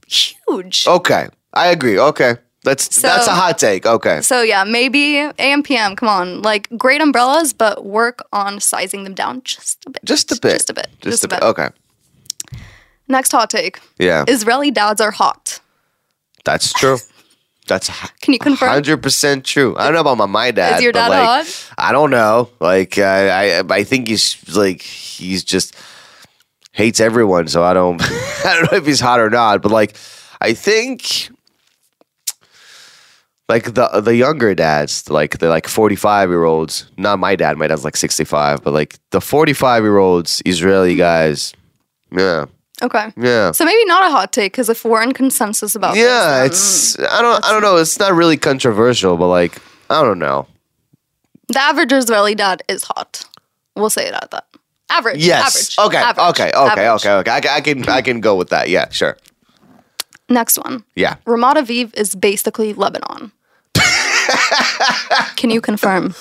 [0.07, 0.87] huge.
[0.87, 1.99] okay, I agree.
[1.99, 3.87] Okay, that's So- that's a hot take.
[3.87, 5.95] Okay, So yeah, maybe AM PM.
[5.97, 10.05] Come on, like great umbrellas, but work on sizing them down just a bit.
[10.05, 10.53] just a bit.
[10.53, 10.89] Just a bit.
[11.01, 11.43] Just, a bit.
[11.43, 11.69] Okay,
[13.09, 15.61] Next hot take: yeah, Israeli dads are hot.
[16.45, 16.99] That's true.
[17.67, 17.89] That's
[18.21, 18.69] Can you confirm?
[18.69, 19.77] hundred percent true.
[19.77, 20.77] I don't know about my, my dad.
[20.77, 21.75] Is your but, dad like, hot?
[21.79, 22.51] I don't know.
[22.59, 25.77] Like I, I, I think he's like he's just
[26.73, 27.49] hates everyone.
[27.49, 28.03] So I don't,
[28.45, 29.63] I don't know if he's hot or not.
[29.63, 29.97] But like,
[30.41, 31.31] I think
[33.49, 36.87] like the the younger dads, like the like forty five year olds.
[36.97, 37.57] Not my dad.
[37.57, 38.63] My dad's like sixty five.
[38.63, 41.53] But like the forty five year olds, Israeli guys.
[42.11, 42.47] Yeah,
[42.83, 43.13] Okay.
[43.17, 43.53] yeah.
[43.53, 46.99] So maybe not a hot take because if we're in consensus about Yeah, then it's
[46.99, 47.77] I don't I don't know.
[47.77, 49.59] It's not really controversial, but like
[49.91, 50.47] I don't know.
[51.49, 53.25] the average Israeli dad is hot.
[53.77, 54.47] We'll say it at that.
[54.91, 55.25] Average.
[55.25, 55.77] Yes.
[55.79, 55.87] Average.
[55.87, 56.03] Okay.
[56.03, 56.49] average, Okay.
[56.49, 56.87] Okay.
[56.87, 57.07] average.
[57.07, 57.13] Okay.
[57.13, 57.49] Okay.
[57.49, 58.69] I, I can I can go with that.
[58.69, 58.89] Yeah.
[58.91, 59.17] Sure.
[60.29, 60.85] Next one.
[60.95, 61.17] Yeah.
[61.27, 63.33] Ramat Aviv is basically Lebanon.
[65.37, 66.15] Can you confirm?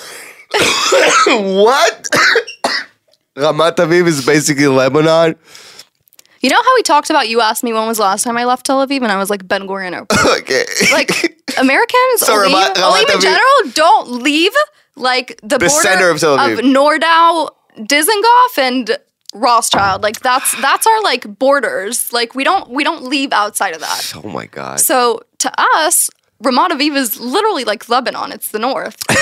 [1.26, 2.08] what?
[3.36, 5.36] Ramat Aviv is basically Lebanon.
[6.40, 7.28] You know how we talked about?
[7.28, 9.28] You asked me when was the last time I left Tel Aviv, and I was
[9.30, 10.20] like Ben Gurion Airport.
[10.40, 10.64] Okay.
[10.92, 11.10] Like
[11.58, 14.52] Americans, So Olim, Ramat- Ramat Olim in general, don't leave
[14.96, 16.60] like the, border center of Tel Aviv.
[16.60, 18.98] Nordau, Dizengoff, and
[19.34, 20.02] Rothschild.
[20.02, 22.12] Like that's that's our like borders.
[22.12, 24.12] Like we don't we don't leave outside of that.
[24.16, 24.80] oh my god.
[24.80, 26.08] So to us,
[26.42, 28.32] Ramat Aviv is literally like Lebanon.
[28.32, 28.96] It's the north.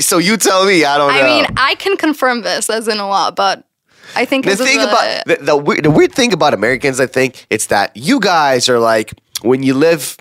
[0.00, 0.84] So you tell me.
[0.84, 1.18] I don't know.
[1.20, 3.64] I mean, I can confirm this as in a lot, but
[4.14, 7.06] I think the thing a- about the, the, weird, the weird thing about Americans, I
[7.06, 10.16] think, it's that you guys are like when you live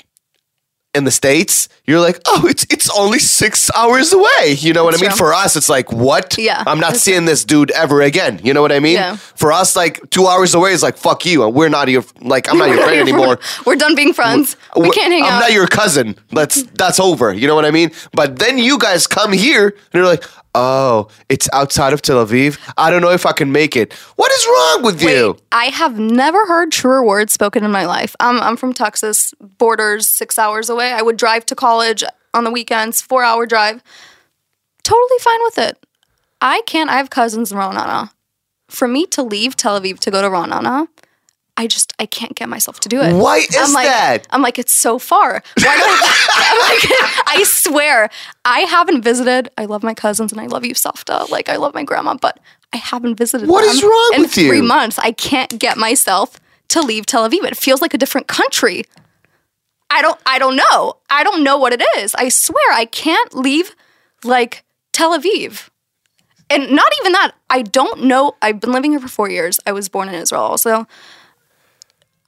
[0.95, 4.56] in the states, you're like, oh, it's it's only six hours away.
[4.58, 5.12] You know what That's I mean?
[5.12, 5.28] true.
[5.28, 6.36] For us, it's like, what?
[6.39, 8.39] Yeah, I'm not seeing this dude ever again.
[8.43, 8.95] You know what I mean?
[8.95, 9.15] Yeah.
[9.17, 12.49] For us, like two hours away is like, fuck you, and we're not your like,
[12.52, 13.39] I'm not your friend anymore.
[13.67, 14.58] We're done being friends.
[14.75, 15.34] We We're- can't hang out.
[15.34, 16.15] I'm not your cousin.
[16.32, 17.32] That's that's over.
[17.34, 17.91] You know what I mean?
[18.13, 20.23] But then you guys come here and you're like,
[20.56, 22.60] oh, it's outside of Tel Aviv.
[22.78, 23.94] I don't know if I can make it.
[24.16, 25.38] What is wrong with you?
[25.52, 28.16] I have never heard truer words spoken in my life.
[28.20, 30.92] I'm, I'm from Texas, borders six hours away.
[30.92, 33.82] I would drive to college on the weekends, four hour drive.
[34.84, 35.86] Totally fine with it.
[36.42, 38.12] I can't, I have cousins in Ra'anana.
[38.70, 40.88] For me to leave Tel Aviv to go to Ra'anana,
[41.60, 43.13] I just, I can't get myself to do it.
[43.13, 44.28] Why is I'm like, that?
[44.30, 45.43] I'm like, it's so far.
[45.58, 46.00] Why don't
[46.36, 48.10] I'm like, I swear,
[48.45, 49.50] I haven't visited.
[49.58, 51.30] I love my cousins and I love you, Safta.
[51.30, 52.39] Like, I love my grandma, but
[52.72, 54.48] I haven't visited What is wrong in with you?
[54.48, 54.98] three months.
[55.00, 57.43] I can't get myself to leave Tel Aviv.
[57.43, 58.86] It feels like a different country.
[59.89, 60.93] I don't, I don't know.
[61.10, 62.15] I don't know what it is.
[62.15, 63.76] I swear, I can't leave
[64.24, 65.67] like Tel Aviv.
[66.50, 67.32] And not even that.
[67.50, 68.38] I don't know.
[68.41, 69.60] I've been living here for four years.
[69.67, 70.88] I was born in Israel also.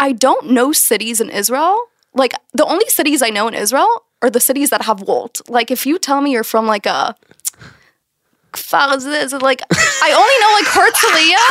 [0.02, 1.80] I don't know cities in Israel.
[2.14, 5.48] Like the only cities I know in Israel are the cities that have Wolt.
[5.48, 7.16] Like if you tell me you're from like a
[8.52, 11.46] Kfar like I only know like Herzliya,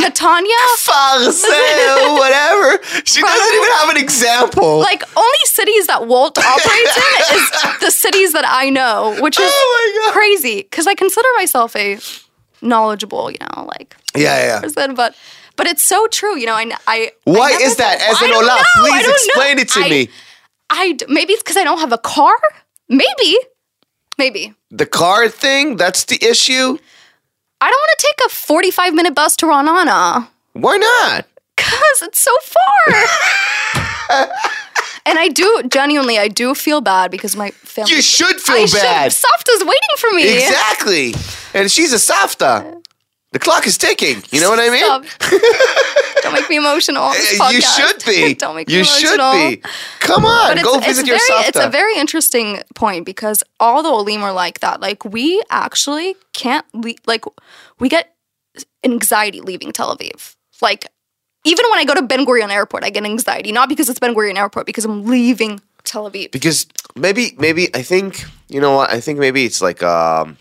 [0.02, 0.62] Netanya.
[0.78, 2.82] Farzel, whatever.
[3.04, 4.78] She doesn't even have an example.
[4.78, 9.52] Like only cities that Wolt operates in is the cities that I know, which is
[9.52, 11.98] Oh crazy because I consider myself a
[12.62, 14.60] knowledgeable, you know, like yeah, yeah.
[14.60, 15.14] person, but
[15.60, 16.54] but it's so true, you know.
[16.62, 16.64] I
[16.96, 17.98] I Why I is that?
[18.00, 19.62] thought- As an don't Ola, please explain know.
[19.62, 20.08] it to I- me.
[20.70, 22.36] I, maybe it's because I don't have a car.
[22.88, 23.30] Maybe,
[24.22, 26.68] maybe The car thing, that's the issue.
[27.60, 30.28] I don't want to take a forty-five minute bus to Ra'anana.
[30.64, 31.26] Why not?
[31.56, 32.82] Because it's so far.
[35.06, 37.92] and I do genuinely, I do feel bad because my family.
[37.92, 39.12] You should feel I should- bad.
[39.12, 40.22] Safta's waiting for me.
[40.38, 41.14] Exactly.
[41.54, 42.80] And she's a safta.
[43.32, 44.22] The clock is ticking.
[44.32, 44.82] You know what I mean?
[46.22, 47.02] Don't make me emotional.
[47.04, 48.34] on this You should be.
[48.42, 49.32] Don't make me you emotional.
[49.50, 49.68] should be.
[50.00, 51.48] Come on, But go it's, visit it's your very, safta.
[51.48, 54.80] It's a very interesting point because all the Olim are like that.
[54.80, 57.24] Like we actually can't le- like
[57.78, 58.12] we get
[58.84, 60.34] anxiety leaving Tel Aviv.
[60.60, 60.86] Like
[61.44, 63.52] even when I go to Ben Gurion Airport, I get anxiety.
[63.52, 66.30] Not because it's Ben Gurion Airport, because I'm leaving Tel Aviv.
[66.32, 66.66] because
[66.96, 70.36] maybe maybe I think you know what I think maybe it's like um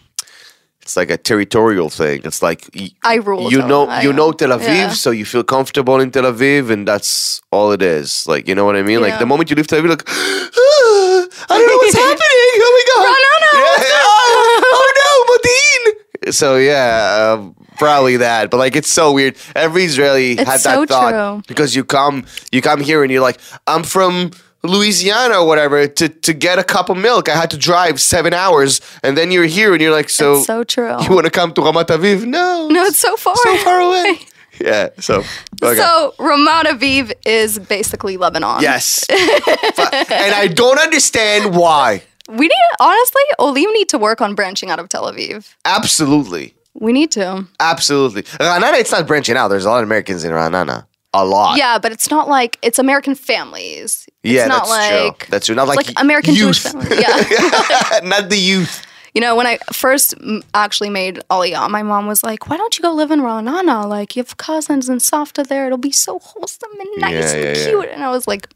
[0.90, 2.22] it's like a territorial thing.
[2.26, 2.62] It's like
[3.04, 3.52] I rule.
[3.54, 4.90] you know I you know Tel Aviv, Yeah.
[4.90, 8.26] so you feel comfortable in Tel Aviv, and that's all it is.
[8.28, 9.00] Like you know what I mean?
[9.00, 10.12] Like the moment you leave Tel Aviv, like "Ah,
[11.54, 12.56] I don't know what's happening.
[12.66, 13.04] Oh my god!
[13.06, 16.34] Ra'anana, Yeah, what's oh, oh no, Modi'in.
[16.34, 17.34] So yeah.
[17.38, 19.38] Um, Probably that, but like it's so weird.
[19.56, 21.44] Every Israeli It's had so that thought true.
[21.48, 24.32] because you come, you come here and you're like, I'm from
[24.64, 25.88] Louisiana or whatever.
[25.88, 29.32] To to get a cup of milk, I had to drive seven hours, and then
[29.32, 30.96] you're here and you're like, so, It's so true.
[31.04, 32.26] you want to come to Ramat Aviv?
[32.26, 33.36] No, no, it's so far.
[33.38, 34.20] so far away.
[34.60, 34.90] yeah.
[35.00, 35.24] So
[35.64, 35.76] okay.
[35.80, 38.62] So Ramat Aviv is basically Lebanon.
[38.62, 42.04] yes, and I don't understand why.
[42.28, 45.56] We need honestly, Olim need to work on branching out of Tel Aviv.
[45.66, 47.48] Absolutely, We need to.
[47.60, 48.22] absolutely.
[48.24, 49.48] Ra'anana, it's not branching out.
[49.48, 50.86] There's a lot of Americans in Ra'anana.
[51.14, 51.58] A lot.
[51.58, 54.06] Yeah, but it's not like it's American families.
[54.24, 55.28] It's Yeah, not that's like true.
[55.32, 55.56] That's true.
[55.56, 56.92] Not like, like American Jewish families.
[57.02, 58.00] Yeah.
[58.04, 58.86] not the youth.
[59.16, 60.14] you know, when I first
[60.54, 63.88] actually made Aliyah, my mom was like, "Why don't you go live in Ra'anana?
[63.90, 65.66] Like you have cousins and Safta there.
[65.66, 67.68] It'll be so wholesome and nice Yeah, and yeah, yeah.
[67.70, 68.48] cute." And I was like,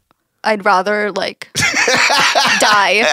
[0.44, 1.48] "I'd rather like
[2.60, 3.04] die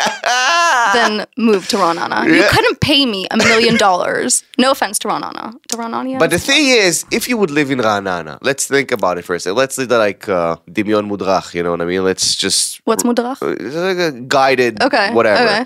[0.94, 2.26] than move to Ra'anana.
[2.34, 4.44] You couldn't pay me a million dollars.
[4.58, 5.54] No offense to Ra'anana.
[5.70, 6.20] To Ranania.
[6.20, 9.36] But the thing is, if you would live in Ra'anana, let's think about it for
[9.36, 9.58] a second.
[9.58, 12.04] Let's do like uh, Dimion Mudrach, you know what I mean?
[12.04, 13.38] Let's just what's Mudrach?
[13.42, 15.14] it's like a guided Okay.
[15.14, 15.44] whatever.
[15.44, 15.66] Okay.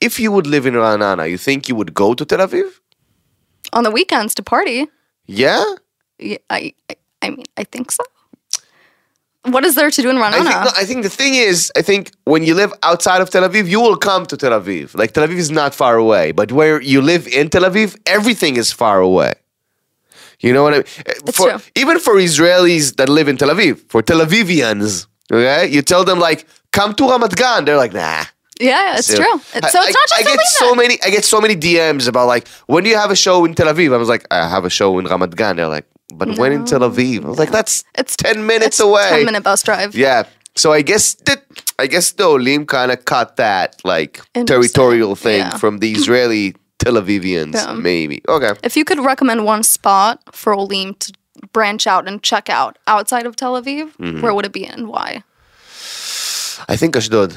[0.00, 2.68] If you would live in Ra'anana, you think you would go to Tel Aviv?
[3.72, 4.88] On the weekends to party.
[5.26, 5.62] Yeah?
[6.18, 8.02] Yeah, I, I, I mean, I think so.
[9.44, 10.32] What is there to do in I Ra'anana?
[10.44, 13.42] think, no, I think the thing is, I think when you live outside of Tel
[13.48, 14.94] Aviv, you will come to Tel Aviv.
[14.94, 18.56] Like Tel Aviv is not far away, but where you live in Tel Aviv, everything
[18.56, 19.32] is far away.
[20.40, 20.86] You know what I mean?
[21.08, 21.58] Uh, for, true.
[21.74, 26.20] Even for Israelis that live in Tel Aviv, for Tel Avivians, okay, you tell them
[26.20, 28.24] like, come to Ramat Gan, they're like, nah.
[28.60, 29.38] yeah, it's So, true.
[29.40, 30.98] So it's I, not just I, I get so that- many.
[31.04, 33.66] I get so many DMs about like, when do you have a show in Tel
[33.66, 33.92] Aviv?
[33.92, 35.56] I was like, I have a show in Ramat Gan.
[35.56, 35.86] They're like,
[36.18, 37.24] but when in Tel Aviv?
[37.24, 39.08] I was like, that's It's ten minutes it's away.
[39.10, 39.94] Ten minute bus drive.
[39.94, 40.24] Yeah.
[40.54, 41.42] So I guess that
[41.78, 45.56] I guess the Olim kind of cut that like territorial thing Yeah.
[45.56, 47.72] from the Israeli Tel Avivians, Yeah.
[47.72, 48.22] maybe.
[48.28, 48.52] Okay.
[48.62, 51.12] If you could recommend one spot for Olim to
[51.52, 54.20] branch out and check out outside of Tel Aviv, Mm-hmm.
[54.20, 55.22] where would it be and why?
[56.68, 57.36] I think Ashdod.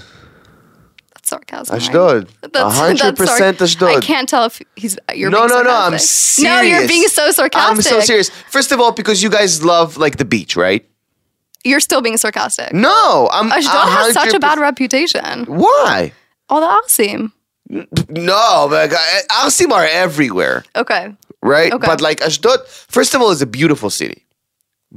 [1.26, 1.76] Sarcasm.
[1.76, 2.30] Ashdod.
[2.44, 5.64] A That's- hundred that's percent sarc- I can't tell if he's you're No, being no,
[5.64, 5.70] no.
[5.72, 6.10] I'm sarcastic.
[6.46, 6.54] serious.
[6.54, 7.72] No, you're being so sarcastic.
[7.72, 8.30] I'm so serious.
[8.50, 10.88] First of all, because you guys love like the beach, right?
[11.64, 12.74] You're still being sarcastic.
[12.74, 13.52] No, I'm.
[13.52, 15.46] Ashdod has such a bad reputation.
[15.46, 16.14] Why?
[16.48, 17.32] All the Arsim.
[18.10, 18.98] No, but uh,
[19.42, 20.64] Arsim are everywhere.
[20.76, 21.16] Okay.
[21.42, 21.74] right?
[21.74, 21.88] Okay.
[21.88, 24.26] But like Ashdod, first of all, is a beautiful city.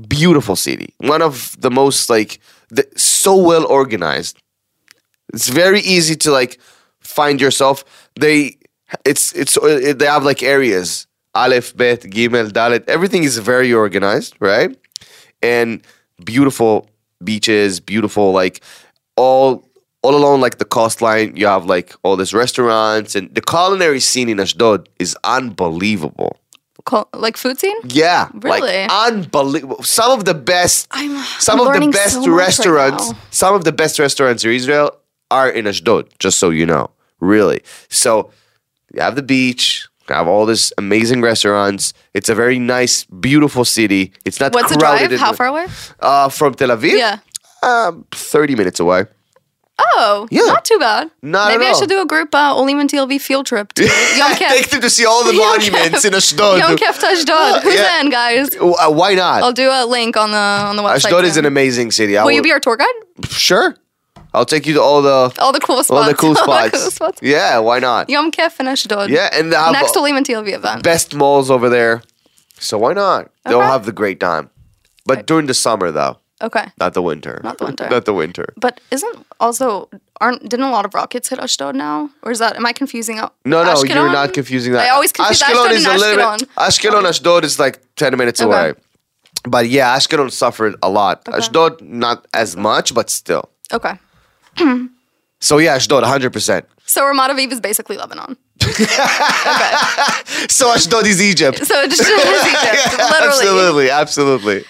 [0.09, 0.95] Beautiful city.
[0.99, 2.39] One of the most like
[2.69, 4.37] the, so well organized.
[5.35, 6.59] It's very easy to like
[7.01, 7.85] find yourself.
[8.19, 8.59] They
[9.05, 11.07] it's it's uh, they have like areas.
[11.35, 12.83] Aleph, Bet, Gimel, Dalet.
[12.89, 14.77] Everything is very organized, right?
[15.43, 15.83] And
[16.25, 16.89] beautiful
[17.23, 18.63] beaches, beautiful like
[19.17, 19.63] all
[20.03, 21.37] all along like the coastline.
[21.37, 26.37] You have like all these restaurants and the culinary scene in Ashdod is unbelievable.
[26.85, 27.77] Col- like food scene?
[27.85, 28.61] Yeah, Really?
[28.61, 29.83] like unbelievable.
[29.83, 33.55] Some of the best, I'm- some I'm of the best so much right restaurants, some
[33.55, 34.97] of the best restaurants in Israel
[35.31, 36.09] are in Ashdod.
[36.19, 37.63] Just so you know, really.
[37.89, 38.31] So
[38.95, 41.93] you have the beach, you have all these amazing restaurants.
[42.15, 44.13] It's a very nice, beautiful city.
[44.25, 45.09] It's not What's the crowded.
[45.09, 45.21] drive?
[45.21, 45.67] How far away?
[46.01, 46.97] Uh, from Tel Aviv?
[46.99, 47.19] Yeah.
[47.63, 49.05] um, thirty minutes away.
[49.95, 50.43] Oh, Yeah.
[50.47, 51.09] not too bad.
[51.23, 53.85] Not Maybe I should do a group uh, Olim and TLV field trip to
[54.17, 56.59] Yom Take them to see all the monuments in Ashdod.
[56.59, 57.63] Yom Kippur to Ashdod.
[57.63, 58.01] Who's Yeah.
[58.01, 58.57] in, guys?
[58.57, 59.45] Uh, why not?
[59.45, 61.05] I'll do a link on the on the website.
[61.07, 62.19] Ashdod is an amazing city.
[62.19, 62.89] I Will you be our tour guide?
[63.29, 63.77] Sure.
[64.35, 65.91] I'll take you to all the All the cool spots.
[65.91, 66.71] all the cool spots.
[66.83, 67.21] cool spots.
[67.23, 68.11] Yeah, why not?
[68.11, 69.11] Yom Kippur and Ashdod.
[69.11, 70.83] Yeah, and they have Next the Olim and TLV event.
[70.83, 72.03] best malls over there.
[72.59, 73.31] So why not?
[73.45, 74.51] They'll have the great time.
[75.07, 76.67] But during the summer though, Okay.
[76.79, 77.41] not the winter.
[77.43, 77.89] Not the winter.
[77.91, 78.47] not the winter.
[78.57, 79.89] But isn't also
[80.21, 82.11] aren't didn't a lot of rockets hit Ashdod now?
[82.23, 83.35] Or is that am I confusing out?
[83.45, 84.85] No, no, you're not confusing that.
[84.87, 86.39] I always confuse Ashkelon Ashdod is and a little Ashkelon.
[86.41, 86.49] bit.
[86.57, 88.51] Ashkelon, Ashdod is like ten minutes Okay.
[88.51, 88.75] away.
[89.45, 91.25] But yeah, Ashkelon suffered a lot.
[91.29, 93.49] Ashdod not as much, but still.
[93.73, 93.95] Okay.
[95.41, 96.65] So yeah, Ashdod 100%.
[96.85, 98.37] So Ramat Aviv is basically Lebanon.
[100.49, 101.59] So Ashdod is Egypt.
[101.65, 103.29] So just is Egypt, literally.
[103.29, 104.65] absolutely, absolutely.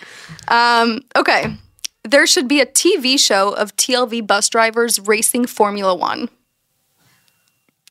[0.48, 1.56] Um, okay.
[2.04, 6.28] There should be a TV show of TLV bus drivers racing Formula One.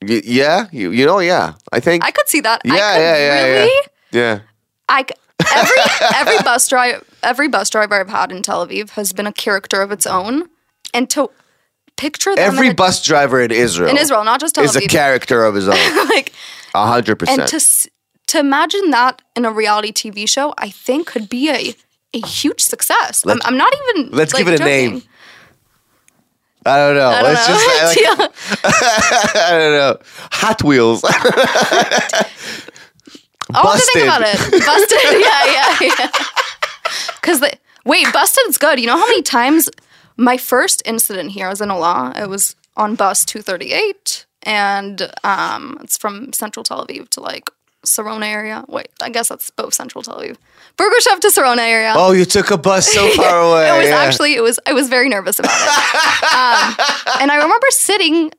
[0.01, 1.53] Y- yeah, you, you know, yeah.
[1.71, 2.61] I think I could see that.
[2.63, 3.59] Yeah, I could yeah, yeah, yeah.
[3.63, 3.87] really.
[4.11, 4.39] yeah.
[4.89, 5.77] I c- every
[6.15, 9.81] every bus driver every bus driver I've had in Tel Aviv has been a character
[9.81, 10.43] of its own,
[10.93, 11.29] and to
[11.97, 14.75] picture them Every in, a- bus driver in Israel in Israel, not just Tel is
[14.75, 15.75] a Aviv, character of his own.
[16.09, 16.31] like
[16.73, 17.47] A hundred and percent.
[17.49, 17.87] to s-
[18.27, 21.73] to imagine that in a reality TV show, I think could be a
[22.13, 23.23] a huge success.
[23.27, 24.11] I'm, I'm not even.
[24.11, 24.93] Let's like, give it a joking.
[24.93, 25.01] name.
[26.65, 27.07] I don't know.
[27.09, 27.55] I don't Let's know.
[27.55, 29.41] just like, Yeah.
[29.47, 29.97] I don't know.
[30.31, 31.01] Hot Wheels.
[33.53, 34.65] I'll have to think about it.
[34.65, 35.21] Busted.
[35.21, 36.11] yeah, yeah, yeah.
[37.21, 37.41] Because
[37.85, 38.79] wait, Busted's good.
[38.79, 39.69] You know how many times
[40.17, 42.13] my first incident here was in Ola.
[42.15, 47.21] It was on bus two thirty eight, and um, it's from Central Tel Aviv to
[47.21, 47.49] like
[47.85, 48.65] Sarona area.
[48.67, 50.37] Wait, I guess that's both Central Tel Aviv.
[50.77, 51.93] Burgerchef to Sarona area.
[51.95, 53.69] oh, you took a bus so far away.
[53.69, 53.97] it was yeah.
[53.97, 55.67] actually it was I was very nervous about it.
[56.33, 58.31] um, and I remember sitting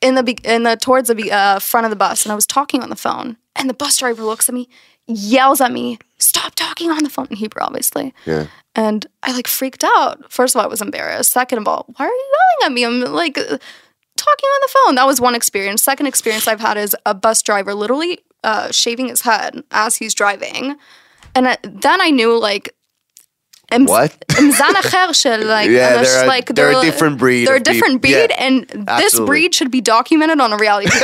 [0.00, 2.82] in the in the towards the uh, front of the bus, and I was talking
[2.82, 4.68] on the phone, and the bus driver looks at me,
[5.06, 8.14] yells at me, "Stop talking on the phone!" in Hebrew, obviously.
[8.26, 8.46] Yeah.
[8.74, 10.30] And I like freaked out.
[10.32, 11.32] First of all, I was embarrassed.
[11.32, 12.84] Second of all, why are you yelling at me?
[12.84, 14.94] I'm like talking on the phone.
[14.94, 15.82] That was one experience.
[15.82, 20.14] Second experience I've had is a bus driver literally uh, shaving his head as he's
[20.14, 20.76] driving,
[21.34, 22.74] and then I knew like.
[23.72, 24.16] What?
[25.46, 27.46] Like yeah, they're, a, like they're, they're a different breed.
[27.46, 29.02] They're a different breed, yeah, and absolutely.
[29.02, 30.98] this breed should be documented on a reality show.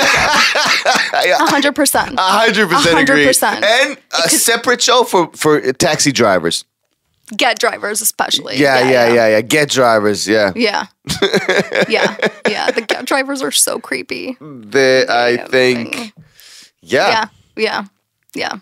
[1.47, 2.19] hundred percent.
[2.19, 3.27] hundred percent agree.
[3.27, 6.64] And a separate show for for taxi drivers.
[7.35, 8.57] Gett drivers, especially.
[8.57, 9.29] Yeah, yeah, yeah, yeah.
[9.29, 9.41] yeah.
[9.41, 10.53] Gett drivers, yeah.
[10.55, 10.87] Yeah.
[11.89, 12.17] yeah,
[12.49, 12.71] yeah.
[12.71, 14.37] The get drivers are so creepy.
[14.41, 16.12] They, I think.
[16.83, 17.09] Yeah.
[17.09, 17.85] Yeah, yeah,
[18.35, 18.59] yeah.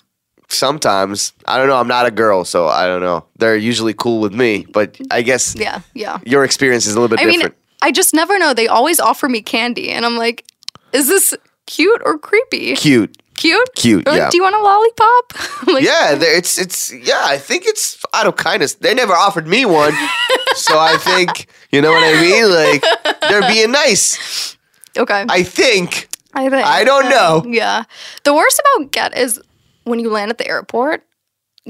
[0.54, 1.76] Sometimes I don't know.
[1.76, 3.24] I'm not a girl, so I don't know.
[3.38, 5.80] They're usually cool with me, but I guess Yeah.
[5.94, 6.18] Yeah.
[6.24, 7.56] your experience is a little bit I mean, different.
[7.82, 8.54] I just never know.
[8.54, 10.44] They always offer me candy, and I'm like,
[10.92, 11.34] is this
[11.66, 12.74] cute or creepy?
[12.76, 13.18] Cute.
[13.36, 13.68] Cute?
[13.74, 14.30] Cute, like, yeah.
[14.30, 15.32] Do you want a lollipop?
[15.74, 17.22] Like, Yeah, it's it's yeah.
[17.24, 18.74] I think it's out of kindness.
[18.74, 19.92] They never offered me one,
[20.54, 22.46] so I think you know what I mean.
[22.48, 24.56] Like they're being nice.
[24.96, 25.24] Okay.
[25.28, 26.08] I think.
[26.32, 26.64] I think.
[26.66, 27.42] I don't know.
[27.46, 27.84] Yeah.
[28.22, 29.40] The worst about Gett is
[29.84, 31.04] when you land at the airport.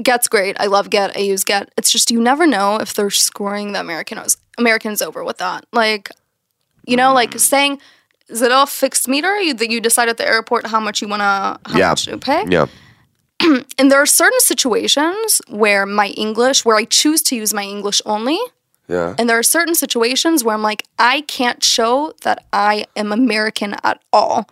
[0.01, 0.57] Gett's great.
[0.59, 1.15] I love Gett.
[1.15, 1.69] I use Gett.
[1.77, 5.65] It's just you never know if they're screwing the Americans Americans over with that.
[5.71, 6.09] Like,
[6.85, 7.15] you know, Mm.
[7.15, 7.79] like saying,
[8.27, 11.07] "Is it all fixed meter you, that you decide at the airport how much you
[11.07, 11.89] wanna how Yeah.
[11.89, 12.65] much pay?" Yeah.
[13.77, 18.01] And there are certain situations where my English, where I choose to use my English
[18.05, 18.39] only,
[18.87, 19.13] Yeah.
[19.17, 23.75] and there are certain situations where I'm like, I can't show that I am American
[23.83, 24.47] at all.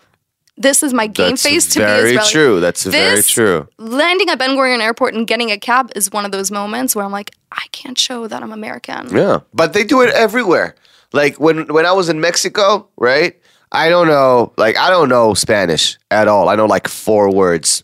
[0.56, 2.30] This is my game That's face to very be Israeli.
[2.32, 2.60] true.
[2.60, 3.68] That's very true.
[3.80, 7.04] Landing at Ben Gurion Airport and getting a cab is one of those moments where
[7.04, 9.16] I'm like, I can't show that I'm American.
[9.16, 10.76] Yeah, but they do it everywhere.
[11.12, 13.36] Like when when I was in Mexico, right?
[13.72, 16.50] I don't know, like I don't know Spanish at all.
[16.50, 17.84] I know like four words.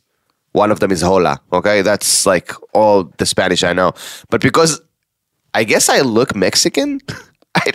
[0.51, 1.39] One of them is hola.
[1.51, 3.93] Okay, that's like all the Spanish I know.
[4.29, 4.79] But because
[5.55, 7.01] I guess I look Mexican.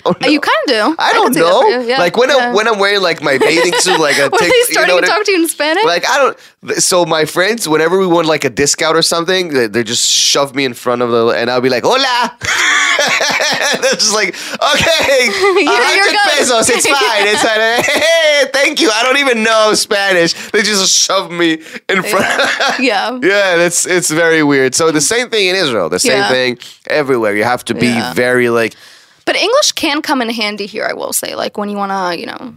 [0.00, 0.28] I don't know.
[0.28, 0.96] You kind of do.
[0.98, 1.68] I don't that know.
[1.80, 2.36] Yeah, like when yeah.
[2.48, 4.94] I'm when I'm wearing like my bathing suit, like a Were tick- they you starting
[4.94, 5.84] know to what I- talk to you in Spanish?
[5.84, 6.38] like I don't.
[6.80, 10.54] So my friends, whenever we want like a discount or something, they, they just shove
[10.54, 12.38] me in front of the, and I'll be like, "Hola."
[13.82, 15.28] They're just like, "Okay,
[15.66, 16.70] hundred pesos.
[16.70, 17.26] It's fine.
[17.26, 17.82] It's fine.
[17.84, 18.90] Hey, thank you.
[18.90, 20.32] I don't even know Spanish.
[20.52, 21.54] They just shove me
[21.88, 22.24] in front.
[22.40, 23.18] Of Yeah.
[23.22, 24.74] Yeah, that's it's very weird.
[24.74, 25.88] So the same thing in Israel.
[25.88, 26.28] The same Yeah.
[26.28, 27.34] thing everywhere.
[27.36, 28.14] You have to be Yeah.
[28.14, 28.74] very like
[29.26, 31.34] But English can come in handy here, I will say.
[31.34, 32.54] Like when you want to, you know,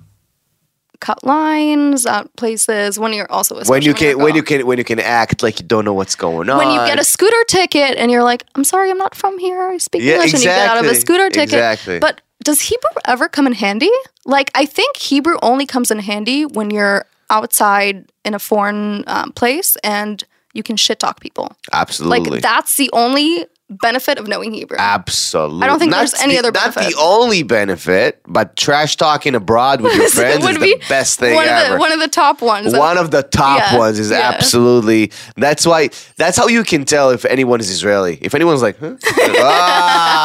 [1.00, 3.00] cut lines at places.
[3.00, 5.66] When you're also when you can when you can when you can act like you
[5.66, 6.58] don't know what's going on.
[6.58, 9.62] when you get a scooter ticket and you're like, I'm sorry, I'm not from here.
[9.62, 11.54] I speak Yeah, English, and you get out of a scooter ticket.
[11.54, 12.00] Exactly.
[12.00, 13.92] But does Hebrew ever come in handy?
[14.26, 19.32] Like, I think Hebrew only comes in handy when you're outside in a foreign um,
[19.34, 21.56] place and you can shit talk people.
[21.74, 24.78] absolutely Like, that's the only benefit of knowing Hebrew.
[24.80, 25.64] Absolutely.
[25.64, 26.94] I don't think Not there's any the- other Not benefit.
[26.96, 31.46] the only benefit, but trash talking abroad with your friends is the best thing one
[31.48, 31.66] ever.
[31.66, 32.74] Of the, one of the top ones.
[32.76, 34.32] One of the top Yeah, ones is yeah.
[34.34, 35.12] absolutely.
[35.36, 35.90] That's why.
[36.16, 38.18] That's how you can tell if anyone is Israeli.
[38.22, 38.96] If anyone's like, huh?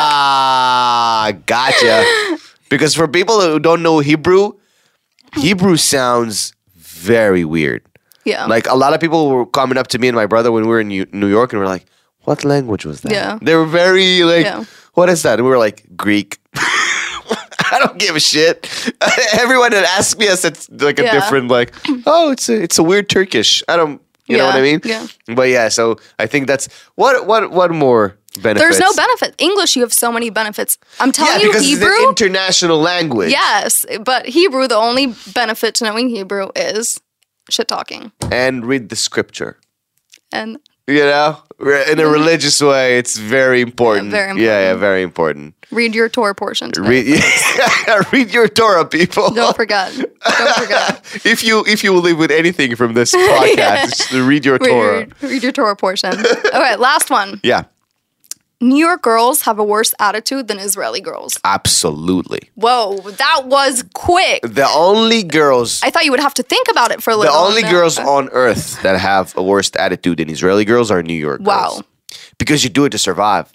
[0.04, 2.04] ah, gotcha.
[2.68, 4.52] Because for people who don't know Hebrew,
[5.34, 7.82] Hebrew sounds very weird.
[8.24, 8.46] yeah.
[8.46, 10.68] Like a lot of people were coming up to me and my brother when we
[10.68, 11.86] were in New New York, and we're like,
[12.24, 13.12] what language was that?
[13.12, 13.38] Yeah.
[13.42, 14.64] They were very like, Yeah.
[14.94, 15.38] what is that?
[15.38, 16.38] And we were like, Greek.
[17.74, 18.68] I don't give a shit.
[19.34, 21.12] Everyone that asked me, I said it's like a Yeah.
[21.12, 21.74] different like,
[22.06, 23.62] oh, it's a it's a weird Turkish.
[23.68, 24.80] I don't, you know what I mean?
[24.84, 25.06] yeah.
[25.34, 28.60] But yeah, so I think that's what what what more benefits?
[28.60, 29.34] There's no benefit.
[29.38, 30.76] English, you have so many benefits.
[31.00, 31.96] I'm telling Yeah, you, because it's Hebrew.
[32.02, 33.30] an international language.
[33.30, 37.00] yes, but Hebrew, the only benefit to knowing Hebrew is
[37.50, 38.12] shit talking.
[38.30, 39.58] and read the scripture.
[40.30, 40.58] And
[40.88, 41.38] You know,
[41.90, 44.08] in a religious way, it's very important.
[44.12, 44.36] Mm-hmm.
[44.36, 45.54] very Yeah, yeah, very important.
[45.70, 46.72] read your Torah portion.
[46.72, 46.88] Today.
[46.88, 47.22] Read,
[48.12, 49.30] read your Torah, people.
[49.30, 49.94] Don't forget.
[49.94, 51.00] Don't forget.
[51.24, 54.68] if you if you will live with anything from this podcast, just read your Read
[54.70, 54.98] Torah.
[55.20, 56.14] your, read your Torah portion.
[56.18, 57.40] Okay, last one.
[57.44, 57.64] Yeah,
[58.62, 61.38] New York girls have a worse attitude than Israeli girls.
[61.44, 62.48] absolutely.
[62.54, 64.40] Whoa, that was quick.
[64.42, 67.34] The only girls, I thought you would have to think about it for a little.
[67.34, 71.12] the only girls on earth that have a worse attitude than Israeli girls are New
[71.28, 71.62] York Wow.
[71.70, 71.82] girls.
[72.38, 73.52] Because you do it to survive.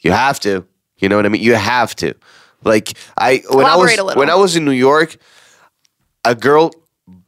[0.00, 0.64] You have to.
[0.98, 1.42] You know what I mean?
[1.42, 2.14] You have to.
[2.64, 5.16] Like I when I was when I was in New York,
[6.24, 6.70] a girl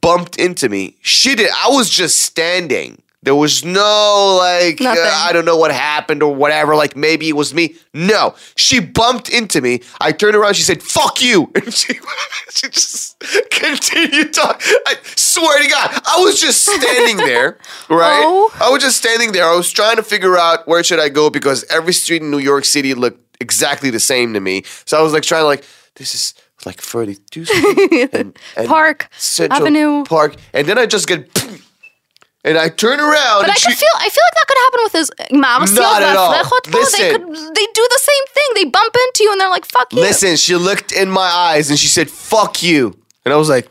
[0.00, 0.96] bumped into me.
[1.02, 1.50] She did.
[1.64, 3.01] I was just standing.
[3.24, 6.74] There was no like uh, I don't know what happened or whatever.
[6.74, 7.76] Like maybe it was me.
[7.94, 9.82] No, she bumped into me.
[10.00, 10.54] I turned around.
[10.54, 11.94] She said "fuck you," and she
[12.50, 13.20] she just
[13.50, 14.76] continued talking.
[14.86, 17.58] I swear to God, I was just standing there,
[17.88, 18.22] right?
[18.24, 18.52] Oh.
[18.60, 19.44] I was just standing there.
[19.44, 22.38] I was trying to figure out where should I go because every street in New
[22.38, 24.64] York City looked exactly the same to me.
[24.84, 25.64] So I was like trying to like
[25.94, 26.34] this is
[26.66, 30.04] like 32 Street and, and Park Central Avenue.
[30.06, 31.28] Park, and then I just get.
[32.44, 33.42] And I turn around.
[33.42, 33.88] But and I she, could feel.
[33.98, 35.74] I feel like that could happen with his mom.
[35.74, 36.32] Not at all.
[36.64, 37.10] They Listen.
[37.12, 37.54] could.
[37.54, 38.44] They do the same thing.
[38.56, 41.70] They bump into you and they're like, "Fuck you." Listen, she looked in my eyes
[41.70, 43.68] and she said, "Fuck you," and I was like,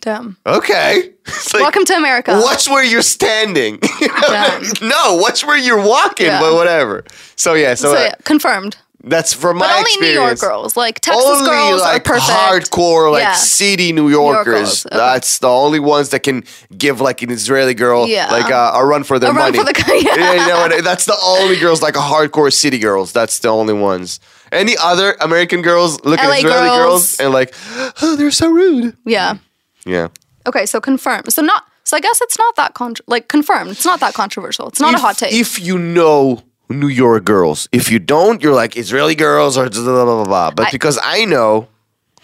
[0.00, 0.36] Damn.
[0.46, 1.10] "Okay."
[1.54, 2.32] Like, Welcome to America.
[2.42, 3.78] Watch where you're standing.
[4.82, 6.40] No, watch where you're walking, Yeah.
[6.40, 7.04] but whatever.
[7.36, 8.76] So yeah, so, So uh, yeah, confirmed.
[9.04, 12.70] That's from But my only New York girls, like Texas only girls, like are perfect.
[12.70, 13.32] hardcore, like Yeah.
[13.34, 14.54] city New York Yorkers.
[14.54, 14.96] girls, okay.
[14.96, 16.44] That's the only ones that can
[16.76, 18.30] give like an Israeli girl Yeah.
[18.30, 19.58] like uh, a run for their A run money.
[19.58, 20.14] for the- yeah.
[20.16, 20.84] yeah, you know what?
[20.84, 23.12] That's the only girls like a hardcore city girls.
[23.12, 24.20] That's the only ones.
[24.52, 27.16] Any other American girls look at LA Israeli girls.
[27.16, 27.20] girls.
[27.20, 27.54] and like,
[28.02, 28.96] oh, they're so rude.
[29.04, 29.36] Yeah.
[29.84, 30.08] Yeah.
[30.46, 31.32] Okay, so confirmed.
[31.32, 31.64] So not.
[31.84, 33.70] So I guess it's not that con- like confirmed.
[33.70, 34.68] It's not that controversial.
[34.68, 35.32] It's not a hot take.
[35.32, 36.42] If you know
[36.72, 40.24] New York girls, if you don't, you're like Israeli girls or blah blah blah.
[40.24, 40.50] blah.
[40.50, 41.68] But I- because I know,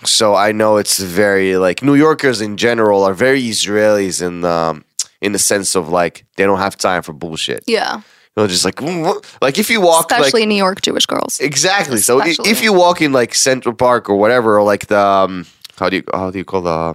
[0.05, 4.85] so I know it's very like New Yorkers in general are very Israelis in um
[5.21, 7.63] in the sense of like they don't have time for bullshit.
[7.67, 11.07] yeah, You know, just like "Mm, like if you walk especially like New York Jewish
[11.07, 11.41] girls.
[11.41, 11.99] exactly.
[11.99, 12.21] So
[12.55, 15.47] if you walk in like Central Park or whatever, or like the um,
[15.79, 16.95] how do you how do you call the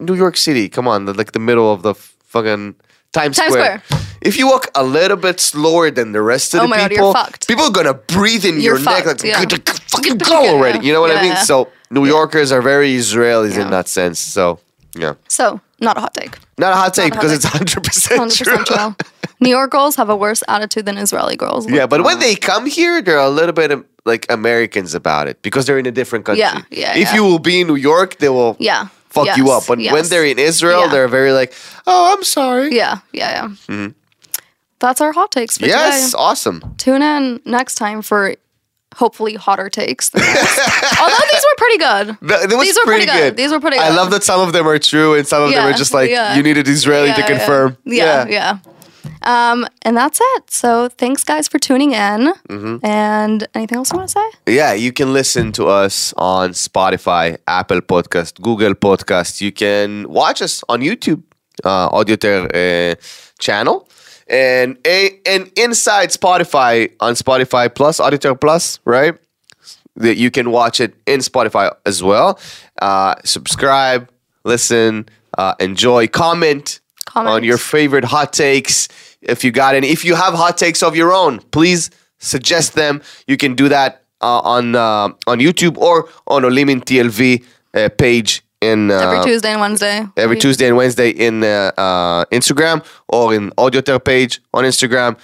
[0.00, 0.68] New York City?
[0.68, 2.74] Come on, the, like the middle of the fucking
[3.12, 3.82] Times, Times Square.
[3.84, 4.00] Square.
[4.22, 6.90] If you walk a little bit slower than the rest of Oh the my God,
[6.92, 7.48] you're people, fucked.
[7.48, 9.44] people are gonna breathe in You're your neck fucked, like yeah.
[9.46, 10.86] "G- g- fucking go yeah, already.
[10.86, 11.32] You know what I mean?
[11.32, 11.42] yeah.
[11.42, 14.20] So New Yorkers are very Israelis in that sense.
[14.20, 14.60] So
[14.94, 16.38] yeah, So not a hot take.
[16.58, 17.44] not a hot take a hot because take.
[17.44, 18.58] it's hundred percent Hundred true.
[18.58, 19.06] percent true.
[19.40, 21.68] New York girls have a worse attitude than Israeli girls.
[21.68, 25.40] Yeah, but when they come here, they're a little bit um, like Americans about it
[25.40, 26.40] because they're in a different country.
[26.40, 27.14] Yeah, yeah, If yeah.
[27.14, 29.64] you will be in New York, they will yeah, fuck you up.
[29.66, 30.08] But when yes.
[30.08, 30.88] they're in Israel, Yeah.
[30.88, 31.52] they're very like,
[31.86, 32.74] oh, I'm sorry.
[32.74, 33.88] yeah, yeah, yeah.
[34.78, 35.66] That's our hot takes Mm-hmm.
[35.66, 36.22] Yes, today.
[36.22, 36.74] awesome.
[36.78, 38.34] Tune in next time for
[38.96, 40.08] hopefully hotter takes.
[40.08, 40.22] than.
[41.00, 42.06] Although these were pretty good.
[42.26, 43.36] Th- that was These were pretty, pretty good.
[43.36, 45.64] These were pretty I love that some of them are true and some of them
[45.66, 46.34] are just like yeah.
[46.34, 47.76] you needed Israeli to Yeah, confirm.
[47.84, 48.58] Yeah, yeah.
[49.22, 50.50] Um, and that's it.
[50.50, 52.32] So thanks, guys, for tuning in.
[52.48, 52.84] Mm-hmm.
[52.84, 54.54] And anything else you want to say?
[54.54, 59.40] Yeah, you can listen to us on Spotify, Apple Podcast, Google Podcast.
[59.40, 61.22] You can watch us on YouTube,
[61.64, 62.94] uh, Audioter uh,
[63.38, 63.88] channel.
[64.26, 69.14] And, a, and inside Spotify, on Spotify Plus, Audioter Plus, right?
[69.96, 72.38] That you can watch it in Spotify as well.
[72.80, 74.08] Uh, subscribe,
[74.44, 76.80] listen, uh, enjoy, comment,
[77.12, 77.34] Comment.
[77.34, 78.88] on your favorite hot takes.
[79.20, 83.02] If you got any, if you have hot takes of your own, please suggest them.
[83.26, 87.44] You can do that uh, on uh, on YouTube or on Olimin TLV
[87.74, 90.06] uh, page in uh, Every Tuesday and Wednesday.
[90.16, 95.18] every Tuesday and Wednesday in uh, uh, Instagram or in Audioter page on Instagram.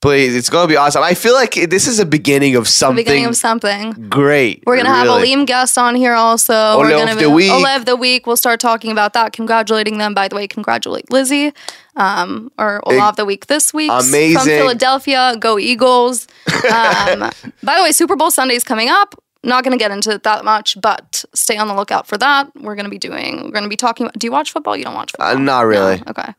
[0.00, 1.02] Please, it's gonna be awesome.
[1.02, 3.92] I feel like this is a beginning of something Beginning of something.
[4.08, 4.62] great.
[4.66, 5.28] We're gonna have really.
[5.28, 6.54] Liam guest on here also.
[6.54, 7.50] Ole We're gonna the week.
[7.50, 8.26] Ole of the week.
[8.26, 10.14] We'll start talking about that, congratulating them.
[10.14, 11.52] By the way, congratulate Lizzie,
[11.96, 14.44] um, or Ole of the week this week from Amazing.
[14.58, 15.36] Philadelphia.
[15.38, 16.26] Go Eagles!
[16.70, 17.30] Um,
[17.62, 19.14] by the way, Super Bowl Sunday is coming up.
[19.42, 22.50] Not gonna get into it that much, but stay on the lookout for that.
[22.56, 23.44] We're gonna be doing.
[23.44, 24.06] We're gonna be talking.
[24.06, 24.76] About, do you watch football?
[24.76, 25.28] You don't watch football?
[25.36, 25.96] Uh, not really.
[25.98, 26.02] No?
[26.08, 26.32] Okay.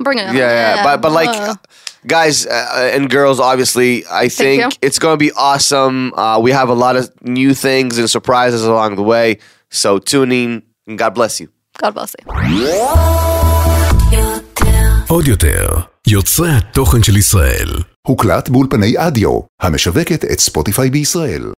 [0.00, 0.36] Bring it on.
[0.36, 1.56] yeah, yeah, but but like
[2.05, 4.69] guys uh, and girls, obviously, I think you.
[4.81, 6.13] it's going to be awesome.
[6.13, 9.39] Uh, we have a lot of new things and surprises along the way.
[9.69, 11.49] So tune in and God bless you.
[11.81, 12.25] God bless you.
[15.07, 15.67] עוד יותר,
[16.07, 17.69] יוצרי התוכן של ישראל.
[18.07, 21.43] הוקלט באולפני אדיו, המשווקת את ספוטיפיי בישראל.